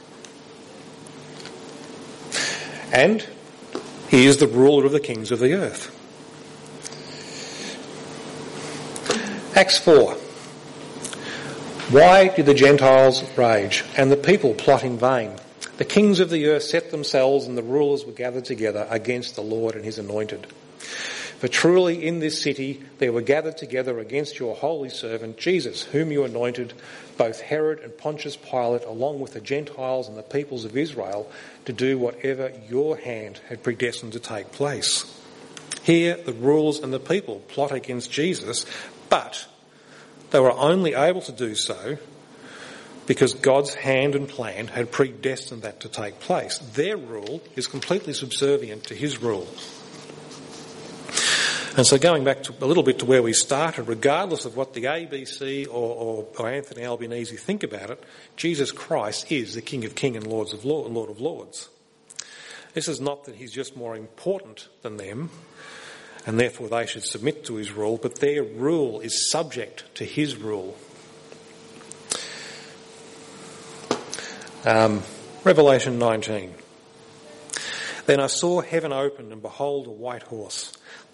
And 2.92 3.26
He 4.08 4.26
is 4.26 4.36
the 4.38 4.46
ruler 4.46 4.86
of 4.86 4.92
the 4.92 5.00
kings 5.00 5.30
of 5.30 5.40
the 5.40 5.54
earth. 5.54 5.92
Acts 9.56 9.78
4. 9.78 10.12
Why 11.90 12.28
did 12.28 12.46
the 12.46 12.54
Gentiles 12.54 13.24
rage 13.36 13.84
and 13.96 14.10
the 14.12 14.16
people 14.16 14.54
plot 14.54 14.84
in 14.84 14.98
vain? 14.98 15.32
The 15.78 15.84
kings 15.84 16.20
of 16.20 16.30
the 16.30 16.46
earth 16.46 16.64
set 16.64 16.90
themselves 16.90 17.46
and 17.46 17.56
the 17.56 17.62
rulers 17.62 18.04
were 18.04 18.12
gathered 18.12 18.44
together 18.44 18.86
against 18.90 19.34
the 19.34 19.42
Lord 19.42 19.74
and 19.74 19.84
his 19.84 19.98
anointed. 19.98 20.46
For 21.38 21.48
truly 21.48 22.06
in 22.06 22.20
this 22.20 22.40
city 22.40 22.82
there 22.98 23.12
were 23.12 23.20
gathered 23.20 23.58
together 23.58 23.98
against 23.98 24.38
your 24.38 24.54
holy 24.54 24.88
servant 24.88 25.36
Jesus, 25.36 25.82
whom 25.82 26.10
you 26.10 26.24
anointed, 26.24 26.72
both 27.18 27.40
Herod 27.40 27.80
and 27.80 27.96
Pontius 27.96 28.36
Pilate, 28.36 28.84
along 28.84 29.20
with 29.20 29.34
the 29.34 29.40
Gentiles 29.40 30.08
and 30.08 30.16
the 30.16 30.22
peoples 30.22 30.64
of 30.64 30.76
Israel, 30.76 31.30
to 31.66 31.74
do 31.74 31.98
whatever 31.98 32.52
your 32.70 32.96
hand 32.96 33.40
had 33.48 33.62
predestined 33.62 34.14
to 34.14 34.20
take 34.20 34.50
place. 34.52 35.04
Here 35.82 36.16
the 36.16 36.32
rulers 36.32 36.78
and 36.78 36.92
the 36.92 36.98
people 36.98 37.40
plot 37.48 37.70
against 37.70 38.10
Jesus, 38.10 38.64
but 39.10 39.46
they 40.30 40.40
were 40.40 40.52
only 40.52 40.94
able 40.94 41.20
to 41.22 41.32
do 41.32 41.54
so 41.54 41.98
because 43.06 43.34
God's 43.34 43.74
hand 43.74 44.14
and 44.14 44.28
plan 44.28 44.66
had 44.68 44.90
predestined 44.90 45.62
that 45.62 45.80
to 45.80 45.88
take 45.88 46.18
place. 46.18 46.58
Their 46.58 46.96
rule 46.96 47.40
is 47.54 47.66
completely 47.66 48.14
subservient 48.14 48.84
to 48.84 48.94
his 48.94 49.22
rule. 49.22 49.46
And 51.76 51.86
so 51.86 51.98
going 51.98 52.24
back 52.24 52.42
to, 52.44 52.54
a 52.62 52.66
little 52.66 52.82
bit 52.82 53.00
to 53.00 53.04
where 53.04 53.22
we 53.22 53.34
started, 53.34 53.82
regardless 53.82 54.46
of 54.46 54.56
what 54.56 54.72
the 54.72 54.84
ABC 54.84 55.66
or, 55.66 55.70
or, 55.70 56.26
or, 56.38 56.48
Anthony 56.48 56.86
Albanese 56.86 57.36
think 57.36 57.62
about 57.62 57.90
it, 57.90 58.02
Jesus 58.34 58.72
Christ 58.72 59.30
is 59.30 59.54
the 59.54 59.60
King 59.60 59.84
of 59.84 59.94
Kings 59.94 60.16
and 60.16 60.26
Lords 60.26 60.54
of 60.54 60.64
Lord, 60.64 60.90
Lord 60.90 61.10
of 61.10 61.20
Lords. 61.20 61.68
This 62.72 62.88
is 62.88 62.98
not 62.98 63.24
that 63.24 63.34
he's 63.34 63.52
just 63.52 63.76
more 63.76 63.94
important 63.94 64.68
than 64.80 64.96
them, 64.96 65.28
and 66.24 66.40
therefore 66.40 66.70
they 66.70 66.86
should 66.86 67.04
submit 67.04 67.44
to 67.44 67.56
his 67.56 67.70
rule, 67.72 67.98
but 67.98 68.20
their 68.20 68.42
rule 68.42 69.00
is 69.00 69.30
subject 69.30 69.84
to 69.96 70.06
his 70.06 70.34
rule. 70.34 70.78
Um, 74.64 75.02
Revelation 75.44 75.98
19. 75.98 76.54
Then 78.06 78.18
I 78.18 78.28
saw 78.28 78.62
heaven 78.62 78.94
opened, 78.94 79.30
and 79.30 79.42
behold, 79.42 79.86
a 79.88 79.90
white 79.90 80.22
horse. 80.22 80.75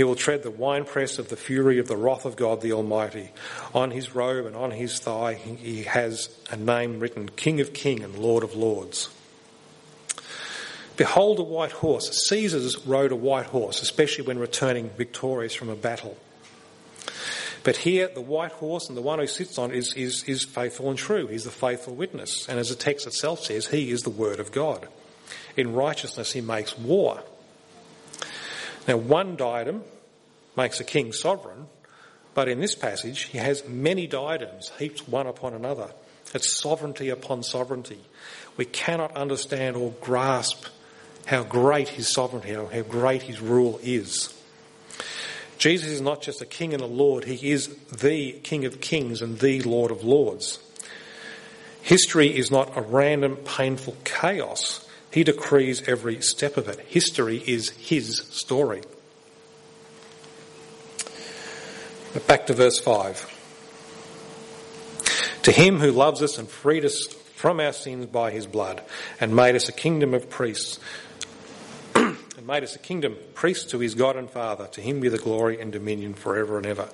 He 0.00 0.04
will 0.04 0.16
tread 0.16 0.42
the 0.42 0.50
winepress 0.50 1.18
of 1.18 1.28
the 1.28 1.36
fury 1.36 1.78
of 1.78 1.86
the 1.86 1.94
wrath 1.94 2.24
of 2.24 2.34
God 2.34 2.62
the 2.62 2.72
Almighty. 2.72 3.32
On 3.74 3.90
his 3.90 4.14
robe 4.14 4.46
and 4.46 4.56
on 4.56 4.70
his 4.70 4.98
thigh 4.98 5.34
he 5.34 5.82
has 5.82 6.34
a 6.50 6.56
name 6.56 7.00
written, 7.00 7.28
King 7.28 7.60
of 7.60 7.74
Kings 7.74 8.04
and 8.04 8.18
Lord 8.18 8.42
of 8.42 8.54
Lords. 8.54 9.10
Behold 10.96 11.38
a 11.38 11.42
white 11.42 11.72
horse. 11.72 12.26
Caesars 12.28 12.78
rode 12.86 13.12
a 13.12 13.14
white 13.14 13.44
horse, 13.44 13.82
especially 13.82 14.24
when 14.24 14.38
returning 14.38 14.88
victorious 14.88 15.52
from 15.52 15.68
a 15.68 15.76
battle. 15.76 16.16
But 17.62 17.76
here, 17.76 18.08
the 18.08 18.22
white 18.22 18.52
horse 18.52 18.88
and 18.88 18.96
the 18.96 19.02
one 19.02 19.18
who 19.18 19.26
sits 19.26 19.58
on 19.58 19.70
is, 19.70 19.92
is, 19.92 20.24
is 20.24 20.44
faithful 20.44 20.88
and 20.88 20.96
true. 20.96 21.26
He's 21.26 21.44
the 21.44 21.50
faithful 21.50 21.94
witness. 21.94 22.48
And 22.48 22.58
as 22.58 22.70
the 22.70 22.74
text 22.74 23.06
itself 23.06 23.40
says, 23.44 23.66
he 23.66 23.90
is 23.90 24.02
the 24.02 24.08
word 24.08 24.40
of 24.40 24.50
God. 24.50 24.88
In 25.58 25.74
righteousness, 25.74 26.32
he 26.32 26.40
makes 26.40 26.78
war. 26.78 27.22
Now, 28.90 28.96
one 28.96 29.36
diadem 29.36 29.84
makes 30.56 30.80
a 30.80 30.84
king 30.84 31.12
sovereign, 31.12 31.68
but 32.34 32.48
in 32.48 32.58
this 32.58 32.74
passage, 32.74 33.22
he 33.26 33.38
has 33.38 33.64
many 33.68 34.08
diadems 34.08 34.72
heaped 34.80 35.08
one 35.08 35.28
upon 35.28 35.54
another. 35.54 35.92
It's 36.34 36.60
sovereignty 36.60 37.08
upon 37.08 37.44
sovereignty. 37.44 38.00
We 38.56 38.64
cannot 38.64 39.16
understand 39.16 39.76
or 39.76 39.92
grasp 40.00 40.66
how 41.24 41.44
great 41.44 41.90
his 41.90 42.12
sovereignty, 42.12 42.52
how 42.52 42.82
great 42.82 43.22
his 43.22 43.40
rule 43.40 43.78
is. 43.80 44.34
Jesus 45.56 45.88
is 45.88 46.00
not 46.00 46.20
just 46.20 46.42
a 46.42 46.46
king 46.46 46.74
and 46.74 46.82
a 46.82 46.86
lord, 46.86 47.22
he 47.22 47.52
is 47.52 47.68
the 47.92 48.32
King 48.42 48.64
of 48.64 48.80
kings 48.80 49.22
and 49.22 49.38
the 49.38 49.62
Lord 49.62 49.92
of 49.92 50.02
lords. 50.02 50.58
History 51.80 52.36
is 52.36 52.50
not 52.50 52.76
a 52.76 52.80
random, 52.82 53.36
painful 53.36 53.96
chaos. 54.02 54.84
He 55.10 55.24
decrees 55.24 55.88
every 55.88 56.22
step 56.22 56.56
of 56.56 56.68
it. 56.68 56.80
History 56.80 57.42
is 57.44 57.70
his 57.70 58.18
story. 58.30 58.82
But 62.12 62.26
back 62.26 62.46
to 62.46 62.54
verse 62.54 62.78
5. 62.78 63.38
To 65.42 65.52
him 65.52 65.78
who 65.78 65.90
loves 65.90 66.22
us 66.22 66.38
and 66.38 66.48
freed 66.48 66.84
us 66.84 67.06
from 67.06 67.60
our 67.60 67.72
sins 67.72 68.06
by 68.06 68.30
his 68.30 68.46
blood 68.46 68.82
and 69.20 69.34
made 69.34 69.56
us 69.56 69.68
a 69.68 69.72
kingdom 69.72 70.12
of 70.12 70.28
priests 70.28 70.78
and 71.94 72.46
made 72.46 72.62
us 72.62 72.76
a 72.76 72.78
kingdom 72.78 73.16
priests 73.34 73.70
to 73.70 73.78
his 73.78 73.94
God 73.94 74.16
and 74.16 74.30
Father 74.30 74.66
to 74.68 74.80
him 74.80 75.00
be 75.00 75.08
the 75.08 75.18
glory 75.18 75.60
and 75.60 75.72
dominion 75.72 76.14
forever 76.14 76.58
and 76.58 76.66
ever. 76.66 76.88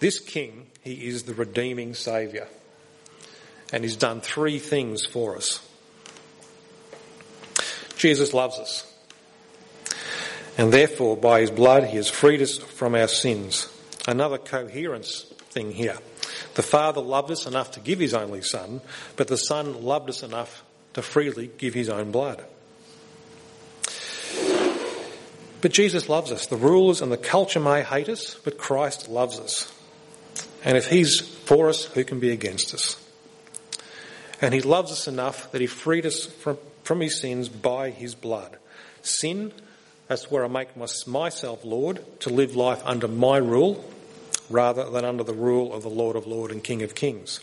This 0.00 0.18
king, 0.18 0.66
he 0.82 1.06
is 1.06 1.22
the 1.22 1.34
redeeming 1.34 1.94
saviour 1.94 2.48
and 3.72 3.84
he's 3.84 3.96
done 3.96 4.20
three 4.20 4.58
things 4.58 5.06
for 5.06 5.36
us. 5.36 5.65
Jesus 7.96 8.32
loves 8.32 8.58
us. 8.58 8.92
And 10.58 10.72
therefore, 10.72 11.16
by 11.16 11.40
his 11.40 11.50
blood, 11.50 11.84
he 11.84 11.96
has 11.96 12.08
freed 12.08 12.40
us 12.40 12.56
from 12.58 12.94
our 12.94 13.08
sins. 13.08 13.68
Another 14.06 14.38
coherence 14.38 15.22
thing 15.50 15.72
here. 15.72 15.98
The 16.54 16.62
Father 16.62 17.00
loved 17.00 17.30
us 17.30 17.46
enough 17.46 17.72
to 17.72 17.80
give 17.80 17.98
his 17.98 18.14
only 18.14 18.42
Son, 18.42 18.80
but 19.16 19.28
the 19.28 19.36
Son 19.36 19.82
loved 19.82 20.08
us 20.08 20.22
enough 20.22 20.64
to 20.94 21.02
freely 21.02 21.50
give 21.58 21.74
his 21.74 21.88
own 21.88 22.10
blood. 22.10 22.42
But 25.60 25.72
Jesus 25.72 26.08
loves 26.08 26.32
us. 26.32 26.46
The 26.46 26.56
rulers 26.56 27.02
and 27.02 27.10
the 27.10 27.16
culture 27.16 27.60
may 27.60 27.82
hate 27.82 28.08
us, 28.08 28.36
but 28.44 28.56
Christ 28.56 29.08
loves 29.08 29.38
us. 29.38 29.72
And 30.64 30.76
if 30.76 30.88
he's 30.88 31.20
for 31.20 31.68
us, 31.68 31.84
who 31.84 32.04
can 32.04 32.20
be 32.20 32.30
against 32.30 32.72
us? 32.72 33.02
And 34.40 34.54
he 34.54 34.60
loves 34.60 34.92
us 34.92 35.08
enough 35.08 35.50
that 35.52 35.60
he 35.60 35.66
freed 35.66 36.06
us 36.06 36.26
from 36.26 36.58
from 36.86 37.00
his 37.00 37.18
sins 37.18 37.48
by 37.48 37.90
his 37.90 38.14
blood. 38.14 38.56
Sin, 39.02 39.52
that's 40.06 40.30
where 40.30 40.44
I 40.44 40.48
make 40.48 40.76
myself 40.76 41.64
Lord, 41.64 42.20
to 42.20 42.30
live 42.30 42.54
life 42.54 42.80
under 42.84 43.08
my 43.08 43.38
rule 43.38 43.84
rather 44.48 44.88
than 44.88 45.04
under 45.04 45.24
the 45.24 45.34
rule 45.34 45.74
of 45.74 45.82
the 45.82 45.90
Lord 45.90 46.14
of 46.14 46.28
Lords 46.28 46.52
and 46.52 46.62
King 46.62 46.82
of 46.82 46.94
Kings. 46.94 47.40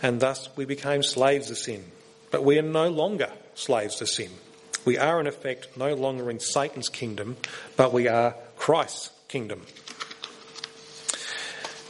And 0.00 0.20
thus 0.20 0.48
we 0.56 0.64
became 0.64 1.02
slaves 1.02 1.50
of 1.50 1.58
sin. 1.58 1.84
But 2.30 2.44
we 2.44 2.58
are 2.58 2.62
no 2.62 2.88
longer 2.88 3.32
slaves 3.54 3.96
to 3.96 4.06
sin. 4.06 4.30
We 4.84 4.98
are 4.98 5.18
in 5.18 5.26
effect 5.26 5.76
no 5.76 5.94
longer 5.94 6.30
in 6.30 6.38
Satan's 6.38 6.88
kingdom, 6.88 7.36
but 7.76 7.92
we 7.92 8.06
are 8.06 8.36
Christ's 8.56 9.10
kingdom. 9.26 9.62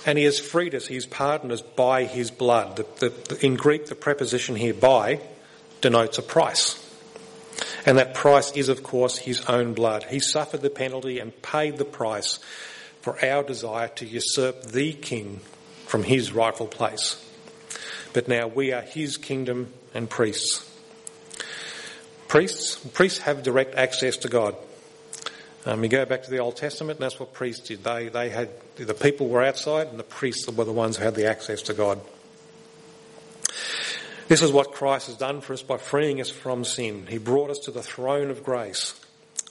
And 0.06 0.16
he 0.16 0.24
has 0.24 0.40
freed 0.40 0.74
us, 0.74 0.87
he 0.87 0.94
has 0.94 1.04
pardoned 1.04 1.52
us 1.52 1.61
by 1.61 2.04
his 2.04 2.30
blood. 2.30 2.76
The, 2.76 3.11
the, 3.28 3.44
in 3.44 3.56
Greek, 3.56 3.87
the 3.87 3.94
preposition 3.94 4.56
here 4.56 4.72
by 4.72 5.20
denotes 5.80 6.18
a 6.18 6.22
price. 6.22 6.84
And 7.86 7.98
that 7.98 8.14
price 8.14 8.52
is, 8.52 8.68
of 8.68 8.82
course, 8.82 9.18
his 9.18 9.40
own 9.46 9.74
blood. 9.74 10.04
He 10.04 10.20
suffered 10.20 10.60
the 10.60 10.70
penalty 10.70 11.18
and 11.18 11.42
paid 11.42 11.78
the 11.78 11.84
price 11.84 12.38
for 13.00 13.24
our 13.24 13.42
desire 13.42 13.88
to 13.88 14.06
usurp 14.06 14.62
the 14.62 14.92
king 14.92 15.40
from 15.86 16.02
his 16.02 16.32
rightful 16.32 16.66
place. 16.66 17.24
But 18.12 18.28
now 18.28 18.46
we 18.46 18.72
are 18.72 18.82
his 18.82 19.16
kingdom 19.16 19.72
and 19.94 20.08
priests. 20.08 20.64
Priests, 22.26 22.76
priests 22.76 23.20
have 23.20 23.42
direct 23.42 23.74
access 23.74 24.18
to 24.18 24.28
God. 24.28 24.54
Um, 25.64 25.82
you 25.82 25.88
go 25.88 26.04
back 26.04 26.22
to 26.24 26.30
the 26.30 26.38
Old 26.38 26.56
Testament, 26.56 26.98
and 26.98 27.04
that's 27.04 27.18
what 27.18 27.32
priests 27.32 27.68
did. 27.68 27.84
They, 27.84 28.08
they 28.08 28.28
had 28.28 28.50
the 28.76 28.94
people 28.94 29.28
were 29.28 29.42
outside, 29.42 29.88
and 29.88 29.98
the 29.98 30.04
priests 30.04 30.46
were 30.50 30.64
the 30.64 30.72
ones 30.72 30.96
who 30.96 31.04
had 31.04 31.14
the 31.14 31.26
access 31.26 31.62
to 31.62 31.74
God. 31.74 32.00
This 34.28 34.42
is 34.42 34.52
what 34.52 34.72
Christ 34.72 35.06
has 35.06 35.16
done 35.16 35.40
for 35.40 35.54
us 35.54 35.62
by 35.62 35.78
freeing 35.78 36.20
us 36.20 36.28
from 36.28 36.62
sin. 36.62 37.06
He 37.08 37.16
brought 37.16 37.48
us 37.48 37.60
to 37.60 37.70
the 37.70 37.82
throne 37.82 38.30
of 38.30 38.44
grace. 38.44 38.94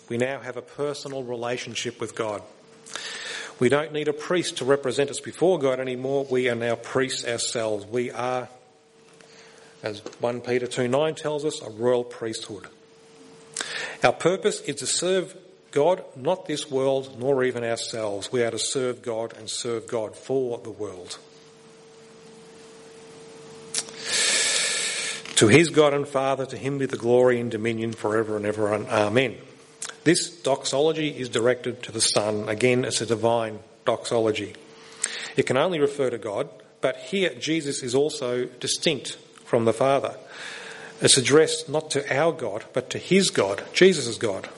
We 0.07 0.17
now 0.17 0.39
have 0.39 0.55
a 0.55 0.61
personal 0.61 1.23
relationship 1.23 1.99
with 1.99 2.15
God. 2.15 2.43
We 3.59 3.69
don't 3.69 3.91
need 3.91 4.07
a 4.07 4.13
priest 4.13 4.57
to 4.57 4.65
represent 4.65 5.09
us 5.09 5.19
before 5.19 5.57
God 5.57 5.79
anymore. 5.79 6.27
We 6.29 6.47
are 6.49 6.55
now 6.55 6.75
priests 6.75 7.27
ourselves. 7.27 7.87
We 7.87 8.11
are, 8.11 8.49
as 9.81 9.99
1 10.19 10.41
Peter 10.41 10.67
2 10.67 10.87
9 10.87 11.15
tells 11.15 11.43
us, 11.43 11.59
a 11.63 11.71
royal 11.71 12.03
priesthood. 12.03 12.67
Our 14.03 14.13
purpose 14.13 14.61
is 14.61 14.75
to 14.75 14.85
serve 14.85 15.35
God, 15.71 16.03
not 16.15 16.45
this 16.45 16.69
world, 16.69 17.19
nor 17.19 17.43
even 17.43 17.63
ourselves. 17.63 18.31
We 18.31 18.43
are 18.43 18.51
to 18.51 18.59
serve 18.59 19.01
God 19.01 19.35
and 19.35 19.49
serve 19.49 19.87
God 19.87 20.15
for 20.15 20.59
the 20.59 20.69
world. 20.69 21.17
To 25.37 25.47
his 25.47 25.69
God 25.69 25.93
and 25.93 26.07
Father, 26.07 26.47
to 26.47 26.57
him 26.57 26.79
be 26.79 26.87
the 26.87 26.97
glory 26.97 27.39
and 27.39 27.51
dominion 27.51 27.93
forever 27.93 28.37
and 28.37 28.45
ever. 28.47 28.73
Amen. 28.73 29.37
This 30.03 30.31
doxology 30.31 31.09
is 31.09 31.29
directed 31.29 31.83
to 31.83 31.91
the 31.91 32.01
Son. 32.01 32.49
Again, 32.49 32.83
it's 32.83 33.01
a 33.01 33.05
divine 33.05 33.59
doxology. 33.85 34.55
It 35.35 35.45
can 35.45 35.55
only 35.55 35.79
refer 35.79 36.09
to 36.09 36.17
God, 36.17 36.49
but 36.81 36.97
here 36.97 37.35
Jesus 37.35 37.83
is 37.83 37.93
also 37.93 38.45
distinct 38.45 39.11
from 39.45 39.65
the 39.65 39.73
Father. 39.73 40.17
It's 41.01 41.17
addressed 41.17 41.69
not 41.69 41.91
to 41.91 42.17
our 42.17 42.31
God, 42.31 42.65
but 42.73 42.89
to 42.89 42.97
his 42.97 43.29
God, 43.29 43.63
Jesus' 43.73 44.17
God. 44.17 44.49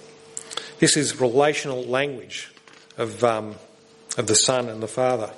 This 0.80 0.96
is 0.96 1.20
relational 1.20 1.84
language 1.84 2.54
of, 2.98 3.22
um, 3.26 3.56
of 4.18 4.28
the 4.28 4.36
Son 4.36 4.70
and 4.70 4.82
the 4.82 4.88
Father. 4.88 5.34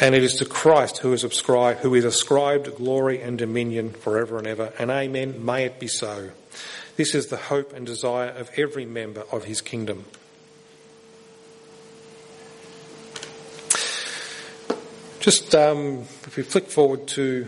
And 0.00 0.14
it 0.14 0.24
is 0.24 0.34
to 0.36 0.44
Christ 0.44 0.98
who 0.98 1.12
is 1.12 1.22
ascribed, 1.22 1.80
who 1.80 1.94
is 1.94 2.04
ascribed 2.04 2.74
glory 2.76 3.22
and 3.22 3.38
dominion 3.38 3.90
forever 3.90 4.38
and 4.38 4.46
ever. 4.46 4.72
And 4.78 4.90
amen, 4.90 5.44
may 5.44 5.64
it 5.64 5.78
be 5.78 5.86
so. 5.86 6.30
This 6.96 7.14
is 7.14 7.28
the 7.28 7.36
hope 7.36 7.72
and 7.72 7.86
desire 7.86 8.30
of 8.30 8.50
every 8.56 8.86
member 8.86 9.24
of 9.32 9.44
his 9.44 9.60
kingdom. 9.60 10.04
Just 15.24 15.54
um, 15.54 16.00
if 16.26 16.36
we 16.36 16.42
flick 16.42 16.66
forward 16.66 17.06
to. 17.08 17.46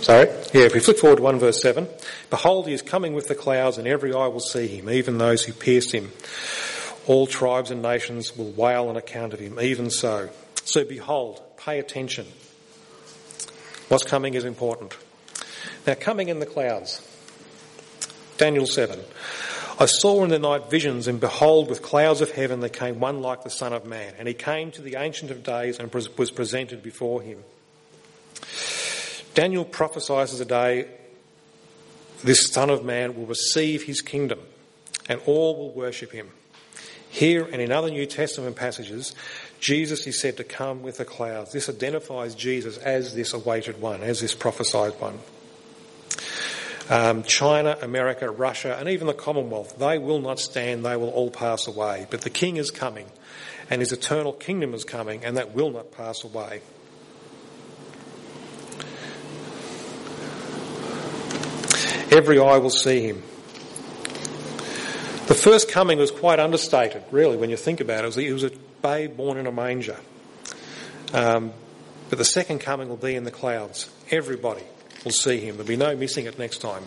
Sorry? 0.00 0.28
Yeah, 0.54 0.62
if 0.62 0.74
we 0.74 0.80
flick 0.80 0.98
forward 0.98 1.16
to 1.16 1.22
1 1.22 1.38
verse 1.38 1.60
7. 1.60 1.86
Behold, 2.30 2.66
he 2.66 2.72
is 2.72 2.80
coming 2.80 3.12
with 3.12 3.28
the 3.28 3.34
clouds, 3.34 3.76
and 3.76 3.86
every 3.86 4.14
eye 4.14 4.28
will 4.28 4.40
see 4.40 4.66
him, 4.66 4.88
even 4.88 5.18
those 5.18 5.44
who 5.44 5.52
pierced 5.52 5.92
him. 5.92 6.10
All 7.06 7.26
tribes 7.26 7.70
and 7.70 7.82
nations 7.82 8.36
will 8.36 8.50
wail 8.52 8.88
on 8.88 8.96
account 8.96 9.34
of 9.34 9.40
him, 9.40 9.58
even 9.60 9.90
so. 9.90 10.30
So 10.64 10.84
behold, 10.84 11.42
pay 11.56 11.78
attention. 11.78 12.26
What's 13.88 14.04
coming 14.04 14.34
is 14.34 14.44
important. 14.44 14.96
Now, 15.86 15.94
coming 15.94 16.28
in 16.28 16.38
the 16.38 16.46
clouds. 16.46 17.06
Daniel 18.38 18.66
7. 18.66 19.00
I 19.78 19.86
saw 19.86 20.22
in 20.22 20.30
the 20.30 20.38
night 20.38 20.70
visions, 20.70 21.08
and 21.08 21.18
behold, 21.18 21.68
with 21.68 21.82
clouds 21.82 22.20
of 22.20 22.30
heaven 22.30 22.60
there 22.60 22.68
came 22.68 23.00
one 23.00 23.20
like 23.20 23.42
the 23.42 23.50
Son 23.50 23.72
of 23.72 23.84
Man. 23.84 24.14
And 24.18 24.28
he 24.28 24.34
came 24.34 24.70
to 24.72 24.82
the 24.82 24.96
Ancient 24.96 25.30
of 25.30 25.42
Days 25.42 25.78
and 25.78 25.92
was 25.92 26.30
presented 26.30 26.82
before 26.82 27.20
him. 27.20 27.42
Daniel 29.34 29.64
prophesies 29.64 30.38
a 30.38 30.44
day 30.44 30.88
this 32.22 32.48
Son 32.52 32.70
of 32.70 32.84
Man 32.84 33.16
will 33.16 33.26
receive 33.26 33.82
his 33.82 34.00
kingdom, 34.00 34.38
and 35.08 35.20
all 35.26 35.56
will 35.56 35.72
worship 35.72 36.12
him. 36.12 36.30
Here 37.12 37.44
and 37.44 37.60
in 37.60 37.70
other 37.70 37.90
New 37.90 38.06
Testament 38.06 38.56
passages, 38.56 39.14
Jesus 39.60 40.06
is 40.06 40.18
said 40.18 40.38
to 40.38 40.44
come 40.44 40.82
with 40.82 40.96
the 40.96 41.04
clouds. 41.04 41.52
This 41.52 41.68
identifies 41.68 42.34
Jesus 42.34 42.78
as 42.78 43.14
this 43.14 43.34
awaited 43.34 43.82
one, 43.82 44.02
as 44.02 44.20
this 44.20 44.34
prophesied 44.34 44.94
one. 44.98 45.18
Um, 46.88 47.22
China, 47.22 47.76
America, 47.82 48.30
Russia, 48.30 48.78
and 48.80 48.88
even 48.88 49.06
the 49.06 49.12
Commonwealth, 49.12 49.78
they 49.78 49.98
will 49.98 50.20
not 50.20 50.40
stand, 50.40 50.86
they 50.86 50.96
will 50.96 51.10
all 51.10 51.30
pass 51.30 51.66
away. 51.66 52.06
But 52.08 52.22
the 52.22 52.30
King 52.30 52.56
is 52.56 52.70
coming, 52.70 53.06
and 53.68 53.82
his 53.82 53.92
eternal 53.92 54.32
kingdom 54.32 54.72
is 54.72 54.84
coming, 54.84 55.22
and 55.22 55.36
that 55.36 55.54
will 55.54 55.70
not 55.70 55.92
pass 55.92 56.24
away. 56.24 56.62
Every 62.10 62.38
eye 62.38 62.56
will 62.56 62.70
see 62.70 63.02
him. 63.02 63.22
The 65.26 65.34
first 65.34 65.70
coming 65.70 65.98
was 65.98 66.10
quite 66.10 66.40
understated, 66.40 67.02
really, 67.10 67.36
when 67.36 67.48
you 67.48 67.56
think 67.56 67.80
about 67.80 68.04
it. 68.04 68.16
It 68.16 68.32
was 68.32 68.44
a 68.44 68.50
babe 68.82 69.16
born 69.16 69.38
in 69.38 69.46
a 69.46 69.52
manger. 69.52 69.96
Um, 71.12 71.52
but 72.10 72.18
the 72.18 72.24
second 72.24 72.58
coming 72.58 72.88
will 72.88 72.96
be 72.96 73.14
in 73.14 73.24
the 73.24 73.30
clouds. 73.30 73.88
Everybody 74.10 74.64
will 75.04 75.12
see 75.12 75.38
him. 75.40 75.56
There'll 75.56 75.68
be 75.68 75.76
no 75.76 75.96
missing 75.96 76.26
it 76.26 76.38
next 76.38 76.58
time. 76.58 76.82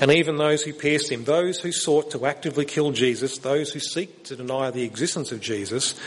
And 0.00 0.10
even 0.10 0.36
those 0.36 0.62
who 0.62 0.74
pierced 0.74 1.10
him, 1.10 1.24
those 1.24 1.58
who 1.58 1.72
sought 1.72 2.10
to 2.10 2.26
actively 2.26 2.66
kill 2.66 2.92
Jesus, 2.92 3.38
those 3.38 3.72
who 3.72 3.80
seek 3.80 4.24
to 4.24 4.36
deny 4.36 4.70
the 4.70 4.82
existence 4.82 5.32
of 5.32 5.40
Jesus, 5.40 5.98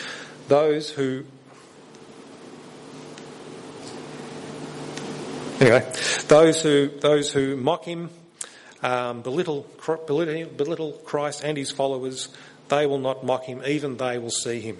those 0.48 0.92
who 0.92 1.26
Anyway, 5.60 5.92
those 6.28 6.62
who 6.62 6.88
those 7.00 7.34
who 7.34 7.58
mock 7.58 7.84
him, 7.84 8.10
um, 8.82 9.22
belittle, 9.22 9.66
belittle, 9.86 10.94
Christ 11.06 11.44
and 11.44 11.58
his 11.58 11.72
followers, 11.72 12.30
they 12.70 12.86
will 12.86 13.00
not 13.00 13.26
mock 13.26 13.44
him. 13.44 13.62
Even 13.66 13.98
they 13.98 14.18
will 14.18 14.32
see 14.32 14.60
him. 14.60 14.78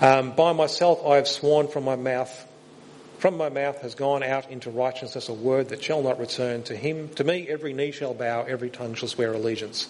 Um, 0.00 0.32
by 0.32 0.52
myself 0.52 1.04
I 1.06 1.16
have 1.16 1.28
sworn 1.28 1.68
from 1.68 1.84
my 1.84 1.96
mouth. 1.96 2.48
From 3.18 3.36
my 3.36 3.50
mouth 3.50 3.82
has 3.82 3.94
gone 3.94 4.24
out 4.24 4.50
into 4.50 4.68
righteousness 4.70 5.28
a 5.28 5.32
word 5.32 5.68
that 5.68 5.82
shall 5.82 6.02
not 6.02 6.18
return 6.18 6.64
to 6.64 6.76
him. 6.76 7.08
To 7.10 7.24
me 7.24 7.48
every 7.48 7.72
knee 7.72 7.92
shall 7.92 8.12
bow, 8.12 8.42
every 8.42 8.68
tongue 8.68 8.94
shall 8.94 9.08
swear 9.08 9.32
allegiance. 9.32 9.86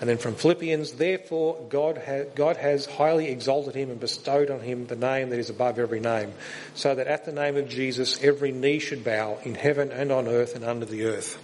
And 0.00 0.08
then 0.10 0.18
from 0.18 0.34
Philippians, 0.34 0.92
therefore 0.92 1.66
God, 1.68 2.02
ha- 2.04 2.24
God 2.34 2.56
has 2.56 2.86
highly 2.86 3.28
exalted 3.28 3.74
him 3.74 3.90
and 3.90 4.00
bestowed 4.00 4.50
on 4.50 4.60
him 4.60 4.86
the 4.86 4.96
name 4.96 5.30
that 5.30 5.38
is 5.38 5.50
above 5.50 5.78
every 5.78 6.00
name, 6.00 6.32
so 6.74 6.94
that 6.94 7.06
at 7.06 7.24
the 7.24 7.32
name 7.32 7.56
of 7.56 7.68
Jesus 7.68 8.22
every 8.22 8.52
knee 8.52 8.80
should 8.80 9.04
bow 9.04 9.38
in 9.44 9.54
heaven 9.54 9.92
and 9.92 10.10
on 10.10 10.26
earth 10.28 10.54
and 10.56 10.64
under 10.64 10.84
the 10.84 11.04
earth. 11.04 11.38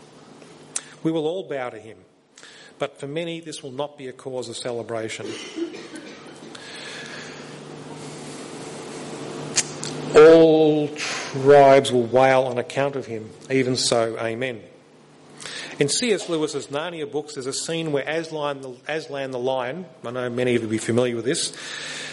We 1.02 1.10
will 1.10 1.26
all 1.26 1.48
bow 1.48 1.70
to 1.70 1.78
him, 1.78 1.96
but 2.78 2.98
for 2.98 3.06
many 3.06 3.40
this 3.40 3.62
will 3.62 3.72
not 3.72 3.96
be 3.96 4.08
a 4.08 4.12
cause 4.12 4.48
of 4.48 4.56
celebration. 4.56 5.26
All 10.16 10.88
tribes 10.88 11.92
will 11.92 12.06
wail 12.06 12.42
on 12.42 12.58
account 12.58 12.96
of 12.96 13.06
him. 13.06 13.30
Even 13.48 13.76
so, 13.76 14.18
amen. 14.18 14.60
In 15.80 15.88
C.S. 15.88 16.28
Lewis's 16.28 16.66
Narnia 16.66 17.10
books, 17.10 17.34
there's 17.34 17.46
a 17.46 17.54
scene 17.54 17.90
where 17.90 18.06
Aslan 18.06 18.60
the, 18.60 18.76
Aslan 18.86 19.30
the 19.30 19.38
lion, 19.38 19.86
I 20.04 20.10
know 20.10 20.28
many 20.28 20.54
of 20.54 20.60
you 20.60 20.68
will 20.68 20.72
be 20.72 20.76
familiar 20.76 21.16
with 21.16 21.24
this. 21.24 21.56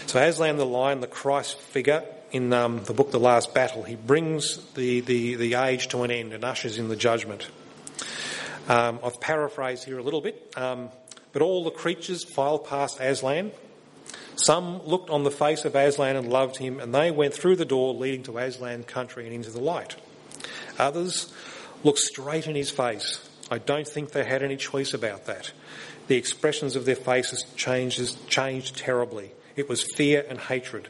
So 0.06 0.18
Aslan 0.18 0.56
the 0.56 0.64
lion, 0.64 1.00
the 1.00 1.06
Christ 1.06 1.58
figure 1.58 2.02
in 2.30 2.50
um, 2.54 2.82
the 2.84 2.94
book 2.94 3.10
The 3.10 3.20
Last 3.20 3.52
Battle, 3.52 3.82
he 3.82 3.94
brings 3.94 4.56
the, 4.72 5.00
the, 5.02 5.34
the 5.34 5.54
age 5.56 5.88
to 5.88 6.02
an 6.02 6.10
end 6.10 6.32
and 6.32 6.44
ushers 6.44 6.78
in 6.78 6.88
the 6.88 6.96
judgment. 6.96 7.46
Um, 8.68 9.00
I've 9.04 9.20
paraphrased 9.20 9.84
here 9.84 9.98
a 9.98 10.02
little 10.02 10.22
bit, 10.22 10.50
um, 10.56 10.88
but 11.34 11.42
all 11.42 11.62
the 11.62 11.70
creatures 11.70 12.24
filed 12.24 12.64
past 12.64 13.00
Aslan, 13.00 13.52
some 14.36 14.82
looked 14.86 15.10
on 15.10 15.24
the 15.24 15.30
face 15.30 15.66
of 15.66 15.74
Aslan 15.74 16.16
and 16.16 16.30
loved 16.30 16.56
him, 16.56 16.80
and 16.80 16.94
they 16.94 17.10
went 17.10 17.34
through 17.34 17.56
the 17.56 17.66
door 17.66 17.92
leading 17.92 18.22
to 18.22 18.38
Aslan 18.38 18.84
country 18.84 19.26
and 19.26 19.34
into 19.34 19.50
the 19.50 19.60
light. 19.60 19.96
Others 20.78 21.30
looked 21.84 21.98
straight 21.98 22.46
in 22.46 22.54
his 22.54 22.70
face. 22.70 23.27
I 23.50 23.58
don't 23.58 23.88
think 23.88 24.12
they 24.12 24.24
had 24.24 24.42
any 24.42 24.56
choice 24.56 24.94
about 24.94 25.26
that. 25.26 25.52
The 26.08 26.16
expressions 26.16 26.76
of 26.76 26.84
their 26.84 26.96
faces 26.96 27.44
changed, 27.56 28.28
changed 28.28 28.76
terribly. 28.76 29.32
It 29.56 29.68
was 29.68 29.82
fear 29.82 30.24
and 30.28 30.38
hatred, 30.38 30.88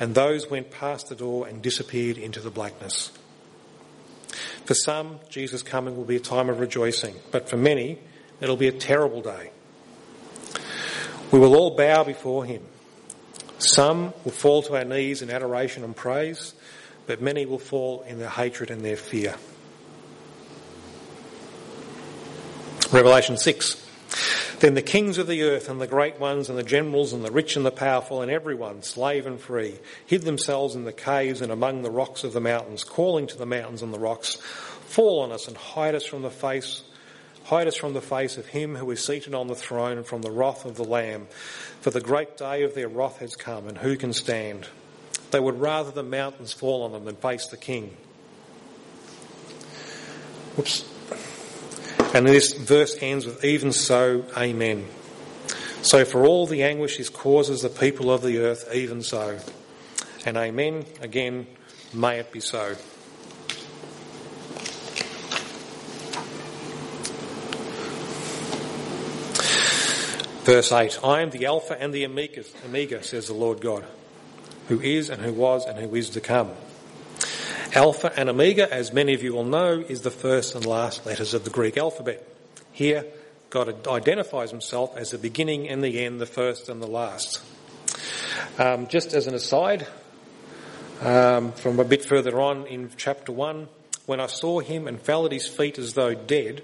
and 0.00 0.14
those 0.14 0.50
went 0.50 0.70
past 0.70 1.08
the 1.08 1.14
door 1.14 1.46
and 1.46 1.62
disappeared 1.62 2.18
into 2.18 2.40
the 2.40 2.50
blackness. 2.50 3.12
For 4.64 4.74
some, 4.74 5.20
Jesus' 5.28 5.62
coming 5.62 5.96
will 5.96 6.04
be 6.04 6.16
a 6.16 6.20
time 6.20 6.48
of 6.50 6.60
rejoicing, 6.60 7.14
but 7.30 7.48
for 7.48 7.56
many, 7.56 7.98
it'll 8.40 8.56
be 8.56 8.68
a 8.68 8.72
terrible 8.72 9.22
day. 9.22 9.50
We 11.30 11.38
will 11.38 11.54
all 11.54 11.76
bow 11.76 12.04
before 12.04 12.44
him. 12.44 12.62
Some 13.58 14.12
will 14.24 14.32
fall 14.32 14.62
to 14.62 14.76
our 14.76 14.84
knees 14.84 15.22
in 15.22 15.30
adoration 15.30 15.84
and 15.84 15.94
praise, 15.94 16.54
but 17.06 17.20
many 17.22 17.46
will 17.46 17.58
fall 17.58 18.02
in 18.02 18.18
their 18.18 18.28
hatred 18.28 18.70
and 18.70 18.84
their 18.84 18.96
fear. 18.96 19.36
Revelation 22.90 23.36
6. 23.36 23.84
Then 24.60 24.74
the 24.74 24.82
kings 24.82 25.18
of 25.18 25.26
the 25.26 25.42
earth 25.42 25.68
and 25.68 25.80
the 25.80 25.86
great 25.86 26.18
ones 26.18 26.48
and 26.48 26.58
the 26.58 26.62
generals 26.62 27.12
and 27.12 27.24
the 27.24 27.30
rich 27.30 27.56
and 27.56 27.64
the 27.64 27.70
powerful 27.70 28.22
and 28.22 28.30
everyone, 28.30 28.82
slave 28.82 29.26
and 29.26 29.40
free, 29.40 29.78
hid 30.06 30.22
themselves 30.22 30.74
in 30.74 30.84
the 30.84 30.92
caves 30.92 31.40
and 31.40 31.52
among 31.52 31.82
the 31.82 31.90
rocks 31.90 32.24
of 32.24 32.32
the 32.32 32.40
mountains, 32.40 32.84
calling 32.84 33.26
to 33.26 33.36
the 33.36 33.46
mountains 33.46 33.82
and 33.82 33.92
the 33.92 33.98
rocks, 33.98 34.34
fall 34.34 35.20
on 35.20 35.32
us 35.32 35.48
and 35.48 35.56
hide 35.56 35.94
us 35.94 36.04
from 36.04 36.22
the 36.22 36.30
face 36.30 36.82
Hide 37.48 37.66
us 37.66 37.76
from 37.76 37.94
the 37.94 38.02
face 38.02 38.36
of 38.36 38.44
him 38.44 38.76
who 38.76 38.90
is 38.90 39.02
seated 39.02 39.34
on 39.34 39.46
the 39.46 39.54
throne 39.54 39.96
and 39.96 40.06
from 40.06 40.20
the 40.20 40.30
wrath 40.30 40.66
of 40.66 40.76
the 40.76 40.84
Lamb. 40.84 41.28
For 41.80 41.90
the 41.90 42.02
great 42.02 42.36
day 42.36 42.62
of 42.62 42.74
their 42.74 42.88
wrath 42.88 43.20
has 43.20 43.36
come, 43.36 43.68
and 43.68 43.78
who 43.78 43.96
can 43.96 44.12
stand? 44.12 44.68
They 45.30 45.40
would 45.40 45.58
rather 45.58 45.90
the 45.90 46.02
mountains 46.02 46.52
fall 46.52 46.82
on 46.82 46.92
them 46.92 47.06
than 47.06 47.16
face 47.16 47.46
the 47.46 47.56
king. 47.56 47.96
Whoops. 50.56 50.84
And 52.14 52.26
this 52.26 52.52
verse 52.54 52.96
ends 53.00 53.26
with, 53.26 53.44
even 53.44 53.72
so, 53.72 54.24
amen. 54.36 54.86
So 55.82 56.04
for 56.04 56.24
all 56.24 56.46
the 56.46 56.62
anguish 56.62 56.96
his 56.96 57.10
causes 57.10 57.62
the 57.62 57.68
people 57.68 58.10
of 58.10 58.22
the 58.22 58.38
earth, 58.38 58.72
even 58.74 59.02
so. 59.02 59.38
And 60.26 60.36
amen, 60.36 60.84
again, 61.00 61.46
May 61.94 62.18
it 62.18 62.30
be 62.32 62.40
so. 62.40 62.74
Verse 70.44 70.72
8 70.72 70.98
I 71.02 71.22
am 71.22 71.30
the 71.30 71.46
Alpha 71.46 71.80
and 71.80 71.94
the 71.94 72.04
Omega, 72.04 73.02
says 73.02 73.26
the 73.26 73.34
Lord 73.34 73.60
God, 73.60 73.84
who 74.68 74.80
is 74.80 75.08
and 75.08 75.22
who 75.22 75.32
was 75.32 75.64
and 75.64 75.78
who 75.78 75.94
is 75.94 76.10
to 76.10 76.20
come. 76.20 76.50
Alpha 77.74 78.10
and 78.16 78.30
Omega, 78.30 78.72
as 78.72 78.94
many 78.94 79.12
of 79.12 79.22
you 79.22 79.34
will 79.34 79.44
know, 79.44 79.84
is 79.86 80.00
the 80.00 80.10
first 80.10 80.54
and 80.54 80.64
last 80.64 81.04
letters 81.04 81.34
of 81.34 81.44
the 81.44 81.50
Greek 81.50 81.76
alphabet. 81.76 82.26
Here, 82.72 83.04
God 83.50 83.86
identifies 83.86 84.50
himself 84.50 84.96
as 84.96 85.10
the 85.10 85.18
beginning 85.18 85.68
and 85.68 85.84
the 85.84 86.04
end, 86.04 86.18
the 86.20 86.26
first 86.26 86.70
and 86.70 86.82
the 86.82 86.86
last. 86.86 87.42
Um, 88.58 88.86
just 88.86 89.12
as 89.12 89.26
an 89.26 89.34
aside, 89.34 89.86
um, 91.02 91.52
from 91.52 91.78
a 91.78 91.84
bit 91.84 92.04
further 92.04 92.40
on 92.40 92.66
in 92.66 92.90
chapter 92.96 93.32
1, 93.32 93.68
when 94.06 94.20
I 94.20 94.26
saw 94.26 94.60
him 94.60 94.88
and 94.88 95.00
fell 95.00 95.26
at 95.26 95.32
his 95.32 95.46
feet 95.46 95.78
as 95.78 95.92
though 95.92 96.14
dead, 96.14 96.62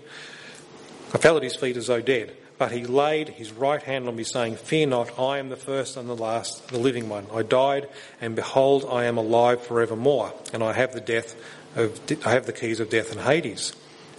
I 1.13 1.19
fell 1.19 1.37
at 1.37 1.43
his 1.43 1.57
feet 1.57 1.77
as 1.77 1.89
though 1.89 2.01
dead. 2.01 2.35
But 2.57 2.71
he 2.71 2.85
laid 2.85 3.31
his 3.31 3.53
right 3.53 3.83
hand 3.83 4.07
on 4.07 4.15
me, 4.15 4.23
saying, 4.23 4.57
Fear 4.57 4.87
not, 4.87 5.19
I 5.19 5.39
am 5.39 5.49
the 5.49 5.57
first 5.57 5.97
and 5.97 6.09
the 6.09 6.17
last, 6.17 6.69
the 6.69 6.79
living 6.79 7.09
one. 7.09 7.27
I 7.35 7.43
died, 7.43 7.89
and 8.21 8.37
behold, 8.37 8.87
I 8.89 9.05
am 9.05 9.19
alive 9.19 9.63
forevermore, 9.67 10.33
and 10.53 10.63
I 10.63 10.73
have 10.73 10.93
the 10.93 11.01
death 11.01 11.35
of, 11.75 12.01
I 12.25 12.31
have 12.31 12.47
the 12.47 12.53
keys 12.53 12.79
of 12.79 12.91
death 12.91 13.11
and 13.11 13.21
Hades. 13.21 13.75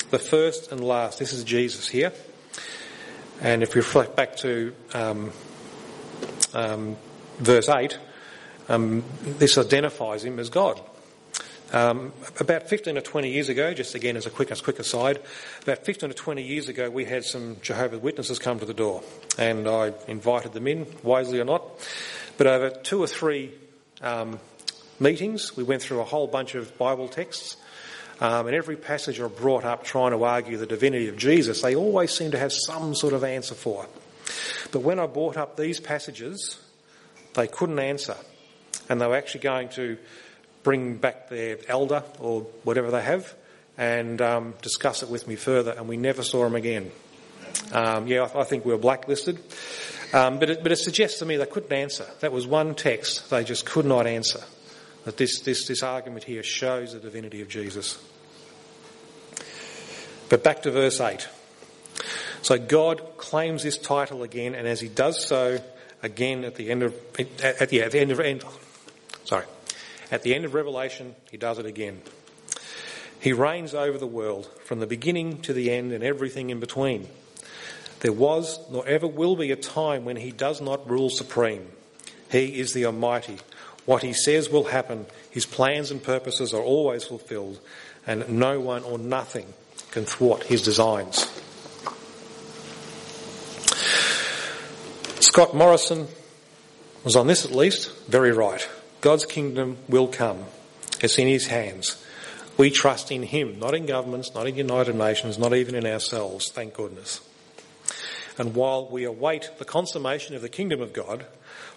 The 0.09 0.19
first 0.19 0.71
and 0.71 0.83
last. 0.83 1.17
This 1.17 1.33
is 1.33 1.43
Jesus 1.43 1.87
here. 1.87 2.11
And 3.41 3.63
if 3.63 3.73
we 3.73 3.79
reflect 3.79 4.15
back 4.15 4.35
to 4.37 4.73
um, 4.93 5.31
um, 6.53 6.97
verse 7.37 7.69
8, 7.69 7.97
um, 8.69 9.03
this 9.21 9.57
identifies 9.57 10.23
him 10.23 10.39
as 10.39 10.49
God. 10.49 10.81
Um, 11.73 12.13
about 12.39 12.69
15 12.69 12.97
or 12.97 13.01
20 13.01 13.31
years 13.31 13.49
ago, 13.49 13.73
just 13.73 13.95
again 13.95 14.17
as 14.17 14.25
a 14.25 14.29
quick, 14.29 14.51
as 14.51 14.61
quick 14.61 14.79
aside, 14.79 15.19
about 15.63 15.83
15 15.83 16.11
or 16.11 16.13
20 16.13 16.43
years 16.43 16.69
ago, 16.69 16.89
we 16.89 17.05
had 17.05 17.25
some 17.25 17.57
Jehovah's 17.61 18.01
Witnesses 18.01 18.39
come 18.39 18.59
to 18.59 18.65
the 18.65 18.73
door, 18.73 19.03
and 19.37 19.67
I 19.67 19.93
invited 20.07 20.53
them 20.53 20.67
in, 20.67 20.85
wisely 21.03 21.39
or 21.39 21.45
not. 21.45 21.63
But 22.37 22.47
over 22.47 22.69
two 22.69 23.01
or 23.01 23.07
three 23.07 23.51
um, 24.01 24.39
meetings, 24.99 25.57
we 25.57 25.63
went 25.63 25.81
through 25.81 26.01
a 26.01 26.05
whole 26.05 26.27
bunch 26.27 26.55
of 26.55 26.77
Bible 26.77 27.07
texts, 27.07 27.57
um, 28.21 28.47
and 28.47 28.55
every 28.55 28.77
passage 28.77 29.19
I 29.19 29.27
brought 29.27 29.65
up 29.65 29.83
trying 29.83 30.11
to 30.11 30.23
argue 30.23 30.57
the 30.57 30.67
divinity 30.67 31.09
of 31.09 31.17
Jesus, 31.17 31.61
they 31.61 31.75
always 31.75 32.11
seem 32.11 32.31
to 32.31 32.39
have 32.39 32.53
some 32.53 32.95
sort 32.95 33.13
of 33.13 33.23
answer 33.23 33.55
for. 33.55 33.87
But 34.71 34.81
when 34.81 34.99
I 34.99 35.07
brought 35.07 35.35
up 35.35 35.57
these 35.57 35.79
passages, 35.79 36.59
they 37.33 37.47
couldn't 37.47 37.79
answer, 37.79 38.15
and 38.87 39.01
they 39.01 39.07
were 39.07 39.17
actually 39.17 39.41
going 39.41 39.69
to 39.69 39.97
bring 40.65 40.95
back 40.95 41.29
their 41.29 41.57
elder 41.69 42.03
or 42.19 42.41
whatever 42.63 42.91
they 42.91 43.01
have 43.01 43.33
and 43.77 44.21
um, 44.21 44.55
discuss 44.61 45.03
it 45.03 45.09
with 45.09 45.27
me 45.27 45.35
further, 45.35 45.71
and 45.71 45.87
we 45.87 45.95
never 45.95 46.23
saw 46.23 46.43
them 46.43 46.55
again. 46.55 46.91
Um, 47.71 48.07
yeah, 48.07 48.27
I, 48.33 48.41
I, 48.41 48.43
think 48.43 48.65
we 48.65 48.73
were 48.73 48.79
blacklisted. 48.79 49.37
Um, 50.11 50.39
but, 50.39 50.49
it, 50.49 50.63
but 50.63 50.71
it 50.71 50.77
suggests 50.77 51.19
to 51.19 51.25
me 51.25 51.37
they 51.37 51.45
couldn't 51.45 51.71
answer. 51.71 52.05
That 52.21 52.31
was 52.31 52.47
one 52.47 52.73
text 52.73 53.29
they 53.29 53.43
just 53.43 53.65
could 53.65 53.85
not 53.85 54.07
answer. 54.07 54.41
That 55.03 55.17
this, 55.17 55.41
this, 55.41 55.67
this 55.67 55.83
argument 55.83 56.23
here 56.23 56.41
shows 56.41 56.93
the 56.93 56.99
divinity 56.99 57.41
of 57.41 57.47
Jesus. 57.47 58.03
But 60.29 60.43
back 60.43 60.63
to 60.63 60.71
verse 60.71 60.99
8. 60.99 61.27
So 62.41 62.57
God 62.57 63.17
claims 63.17 63.61
this 63.61 63.77
title 63.77 64.23
again, 64.23 64.55
and 64.55 64.67
as 64.67 64.79
he 64.79 64.87
does 64.87 65.23
so, 65.23 65.59
again 66.01 66.43
at 66.43 66.55
the 66.55 66.71
end 66.71 66.81
of, 66.83 66.95
at, 67.19 67.71
yeah, 67.71 67.83
at 67.83 67.91
the 67.91 67.99
end 67.99 68.11
of, 68.11 68.19
end, 68.19 68.43
sorry, 69.25 69.45
at 70.11 70.23
the 70.23 70.35
end 70.35 70.45
of 70.45 70.53
Revelation, 70.53 71.15
he 71.31 71.37
does 71.37 71.59
it 71.59 71.65
again. 71.65 72.01
He 73.19 73.33
reigns 73.33 73.73
over 73.73 73.97
the 73.97 74.05
world 74.05 74.49
from 74.63 74.79
the 74.79 74.87
beginning 74.87 75.41
to 75.41 75.53
the 75.53 75.71
end 75.71 75.91
and 75.91 76.03
everything 76.03 76.49
in 76.49 76.59
between. 76.59 77.07
There 78.01 78.11
was 78.11 78.59
nor 78.69 78.85
ever 78.87 79.07
will 79.07 79.35
be 79.35 79.51
a 79.51 79.55
time 79.55 80.05
when 80.05 80.17
he 80.17 80.31
does 80.31 80.61
not 80.61 80.87
rule 80.87 81.09
supreme. 81.09 81.67
He 82.31 82.59
is 82.59 82.73
the 82.73 82.85
Almighty. 82.85 83.39
What 83.85 84.03
he 84.03 84.13
says 84.13 84.49
will 84.49 84.65
happen. 84.65 85.05
His 85.31 85.45
plans 85.45 85.91
and 85.91 86.03
purposes 86.03 86.53
are 86.53 86.61
always 86.61 87.03
fulfilled, 87.03 87.59
and 88.05 88.27
no 88.29 88.59
one 88.59 88.83
or 88.83 88.97
nothing 88.97 89.53
can 89.91 90.05
thwart 90.05 90.43
his 90.43 90.61
designs. 90.61 91.25
Scott 95.19 95.55
Morrison 95.55 96.07
was 97.03 97.15
on 97.15 97.27
this 97.27 97.45
at 97.45 97.51
least 97.51 97.91
very 98.07 98.31
right. 98.31 98.67
God's 99.05 99.27
kingdom 99.27 99.77
will 99.87 100.07
come. 100.07 100.45
It's 100.99 101.19
in 101.19 101.27
his 101.27 101.45
hands. 101.45 102.03
We 102.57 102.71
trust 102.71 103.11
in 103.11 103.21
him, 103.21 103.59
not 103.59 103.75
in 103.75 103.85
governments, 103.85 104.33
not 104.33 104.47
in 104.47 104.55
United 104.55 104.95
Nations, 104.95 105.37
not 105.37 105.53
even 105.53 105.75
in 105.75 105.85
ourselves, 105.85 106.49
thank 106.49 106.73
goodness. 106.73 107.21
And 108.39 108.55
while 108.55 108.87
we 108.87 109.03
await 109.03 109.51
the 109.59 109.63
consummation 109.63 110.35
of 110.35 110.41
the 110.41 110.49
kingdom 110.49 110.81
of 110.81 110.91
God, 110.91 111.23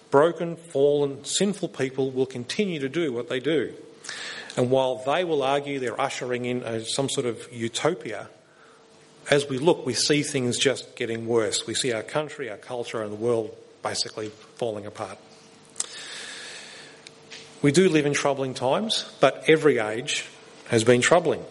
broken, 0.09 0.55
fallen, 0.55 1.23
sinful 1.23 1.69
people 1.69 2.09
will 2.09 2.25
continue 2.25 2.79
to 2.79 2.89
do 2.89 3.13
what 3.13 3.29
they 3.29 3.39
do. 3.39 3.75
And 4.57 4.71
while 4.71 5.03
they 5.05 5.23
will 5.23 5.43
argue 5.43 5.77
they're 5.77 6.01
ushering 6.01 6.45
in 6.45 6.63
a, 6.63 6.83
some 6.83 7.09
sort 7.09 7.27
of 7.27 7.47
utopia, 7.53 8.27
as 9.29 9.47
we 9.47 9.59
look, 9.59 9.85
we 9.85 9.93
see 9.93 10.23
things 10.23 10.57
just 10.57 10.95
getting 10.95 11.27
worse. 11.27 11.67
We 11.67 11.75
see 11.75 11.93
our 11.93 12.01
country, 12.01 12.49
our 12.49 12.57
culture, 12.57 13.03
and 13.03 13.11
the 13.11 13.17
world 13.17 13.55
basically 13.83 14.29
falling 14.55 14.87
apart. 14.87 15.19
We 17.61 17.71
do 17.73 17.89
live 17.89 18.05
in 18.05 18.13
troubling 18.13 18.53
times, 18.53 19.05
but 19.19 19.43
every 19.49 19.79
age 19.79 20.25
has 20.69 20.85
been 20.85 21.01
troubling. 21.01 21.43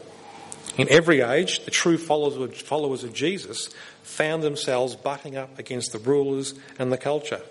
In 0.79 0.89
every 0.89 1.21
age, 1.21 1.65
the 1.65 1.71
true 1.71 1.99
followers 1.99 3.05
of 3.05 3.13
Jesus 3.13 3.69
found 4.03 4.43
themselves 4.43 4.97
butting 4.97 5.37
up 5.37 5.59
against 5.59 5.93
the 5.93 5.99
rulers 5.99 6.55
and 6.79 6.91
the 6.91 6.97
culture. 6.97 7.43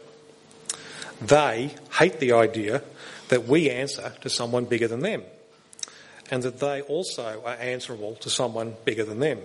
They 1.21 1.75
hate 1.91 2.19
the 2.19 2.31
idea 2.31 2.81
that 3.27 3.47
we 3.47 3.69
answer 3.69 4.13
to 4.21 4.29
someone 4.29 4.65
bigger 4.65 4.87
than 4.87 5.01
them, 5.01 5.23
and 6.31 6.41
that 6.43 6.59
they 6.59 6.81
also 6.81 7.43
are 7.45 7.55
answerable 7.55 8.15
to 8.15 8.29
someone 8.29 8.75
bigger 8.85 9.03
than 9.03 9.19
them. 9.19 9.39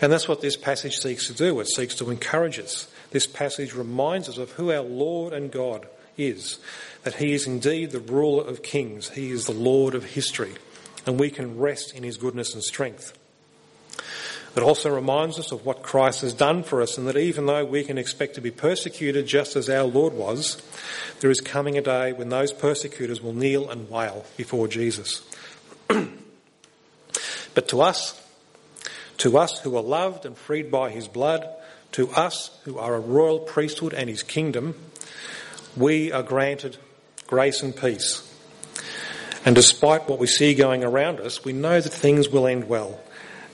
And 0.00 0.10
that's 0.10 0.28
what 0.28 0.40
this 0.40 0.56
passage 0.56 0.96
seeks 0.96 1.26
to 1.26 1.34
do. 1.34 1.60
It 1.60 1.68
seeks 1.68 1.96
to 1.96 2.10
encourage 2.10 2.58
us. 2.58 2.86
This 3.10 3.26
passage 3.26 3.74
reminds 3.74 4.28
us 4.28 4.38
of 4.38 4.52
who 4.52 4.72
our 4.72 4.80
Lord 4.80 5.32
and 5.32 5.50
God 5.50 5.86
is 6.16 6.58
that 7.02 7.14
he 7.14 7.32
is 7.32 7.46
indeed 7.46 7.90
the 7.90 8.00
ruler 8.00 8.44
of 8.44 8.62
kings, 8.62 9.10
he 9.10 9.30
is 9.30 9.46
the 9.46 9.52
Lord 9.52 9.94
of 9.94 10.04
history, 10.04 10.54
and 11.06 11.18
we 11.18 11.30
can 11.30 11.58
rest 11.58 11.94
in 11.94 12.02
his 12.02 12.16
goodness 12.16 12.54
and 12.54 12.62
strength. 12.62 13.18
It 14.54 14.62
also 14.62 14.94
reminds 14.94 15.38
us 15.38 15.50
of 15.50 15.64
what 15.64 15.82
Christ 15.82 16.20
has 16.20 16.34
done 16.34 16.62
for 16.62 16.82
us, 16.82 16.98
and 16.98 17.08
that 17.08 17.16
even 17.16 17.46
though 17.46 17.64
we 17.64 17.84
can 17.84 17.96
expect 17.96 18.34
to 18.34 18.40
be 18.40 18.50
persecuted 18.50 19.26
just 19.26 19.56
as 19.56 19.70
our 19.70 19.84
Lord 19.84 20.12
was, 20.12 20.60
there 21.20 21.30
is 21.30 21.40
coming 21.40 21.78
a 21.78 21.82
day 21.82 22.12
when 22.12 22.28
those 22.28 22.52
persecutors 22.52 23.22
will 23.22 23.32
kneel 23.32 23.70
and 23.70 23.88
wail 23.88 24.26
before 24.36 24.68
Jesus. 24.68 25.22
but 27.54 27.68
to 27.68 27.80
us, 27.80 28.20
to 29.18 29.38
us 29.38 29.58
who 29.60 29.74
are 29.76 29.82
loved 29.82 30.26
and 30.26 30.36
freed 30.36 30.70
by 30.70 30.90
his 30.90 31.08
blood, 31.08 31.48
to 31.92 32.10
us 32.10 32.50
who 32.64 32.78
are 32.78 32.94
a 32.94 33.00
royal 33.00 33.38
priesthood 33.38 33.94
and 33.94 34.10
his 34.10 34.22
kingdom, 34.22 34.74
we 35.76 36.12
are 36.12 36.22
granted 36.22 36.76
grace 37.32 37.62
and 37.62 37.74
peace. 37.74 38.30
And 39.46 39.54
despite 39.54 40.06
what 40.06 40.18
we 40.18 40.26
see 40.26 40.54
going 40.54 40.84
around 40.84 41.18
us, 41.18 41.42
we 41.42 41.54
know 41.54 41.80
that 41.80 41.88
things 41.88 42.28
will 42.28 42.46
end 42.46 42.68
well 42.68 43.00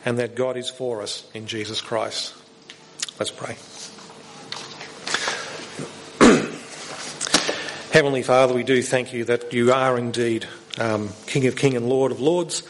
and 0.05 0.19
that 0.19 0.35
God 0.35 0.57
is 0.57 0.69
for 0.69 1.01
us 1.01 1.25
in 1.33 1.47
Jesus 1.47 1.81
Christ. 1.81 2.35
Let's 3.21 3.31
pray. 3.31 3.55
Heavenly 7.93 8.25
Father, 8.25 8.53
we 8.53 8.65
do 8.65 8.83
thank 8.83 9.13
you 9.13 9.23
that 9.27 9.53
you 9.53 9.73
are 9.73 9.97
indeed 9.97 10.49
um, 10.81 11.11
King 11.27 11.47
of 11.47 11.55
Kings 11.55 11.77
and 11.77 11.89
Lord 11.89 12.11
of 12.11 12.19
Lords, 12.19 12.65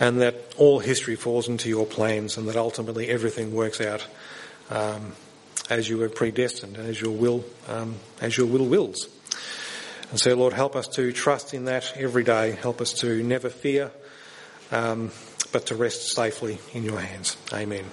and 0.00 0.22
that 0.22 0.54
all 0.56 0.78
history 0.78 1.16
falls 1.16 1.48
into 1.48 1.68
your 1.68 1.84
plans, 1.84 2.38
and 2.38 2.48
that 2.48 2.56
ultimately 2.56 3.08
everything 3.08 3.52
works 3.52 3.82
out 3.82 4.06
um, 4.70 5.12
as 5.68 5.90
you 5.90 6.00
have 6.00 6.14
predestined, 6.14 6.78
as 6.78 6.98
your 6.98 7.12
will, 7.12 7.44
um, 7.68 7.96
as 8.22 8.38
your 8.38 8.46
will 8.46 8.64
wills. 8.64 9.08
And 10.10 10.18
so, 10.18 10.34
Lord, 10.34 10.54
help 10.54 10.74
us 10.74 10.88
to 10.88 11.12
trust 11.12 11.52
in 11.52 11.66
that 11.66 11.92
every 11.96 12.24
day. 12.24 12.52
Help 12.52 12.80
us 12.80 12.92
to 13.00 13.22
never 13.22 13.50
fear, 13.50 13.90
um, 14.72 15.10
but 15.52 15.66
to 15.66 15.74
rest 15.74 16.14
safely 16.14 16.58
in 16.72 16.82
your 16.82 16.98
hands. 16.98 17.36
Amen. 17.52 17.84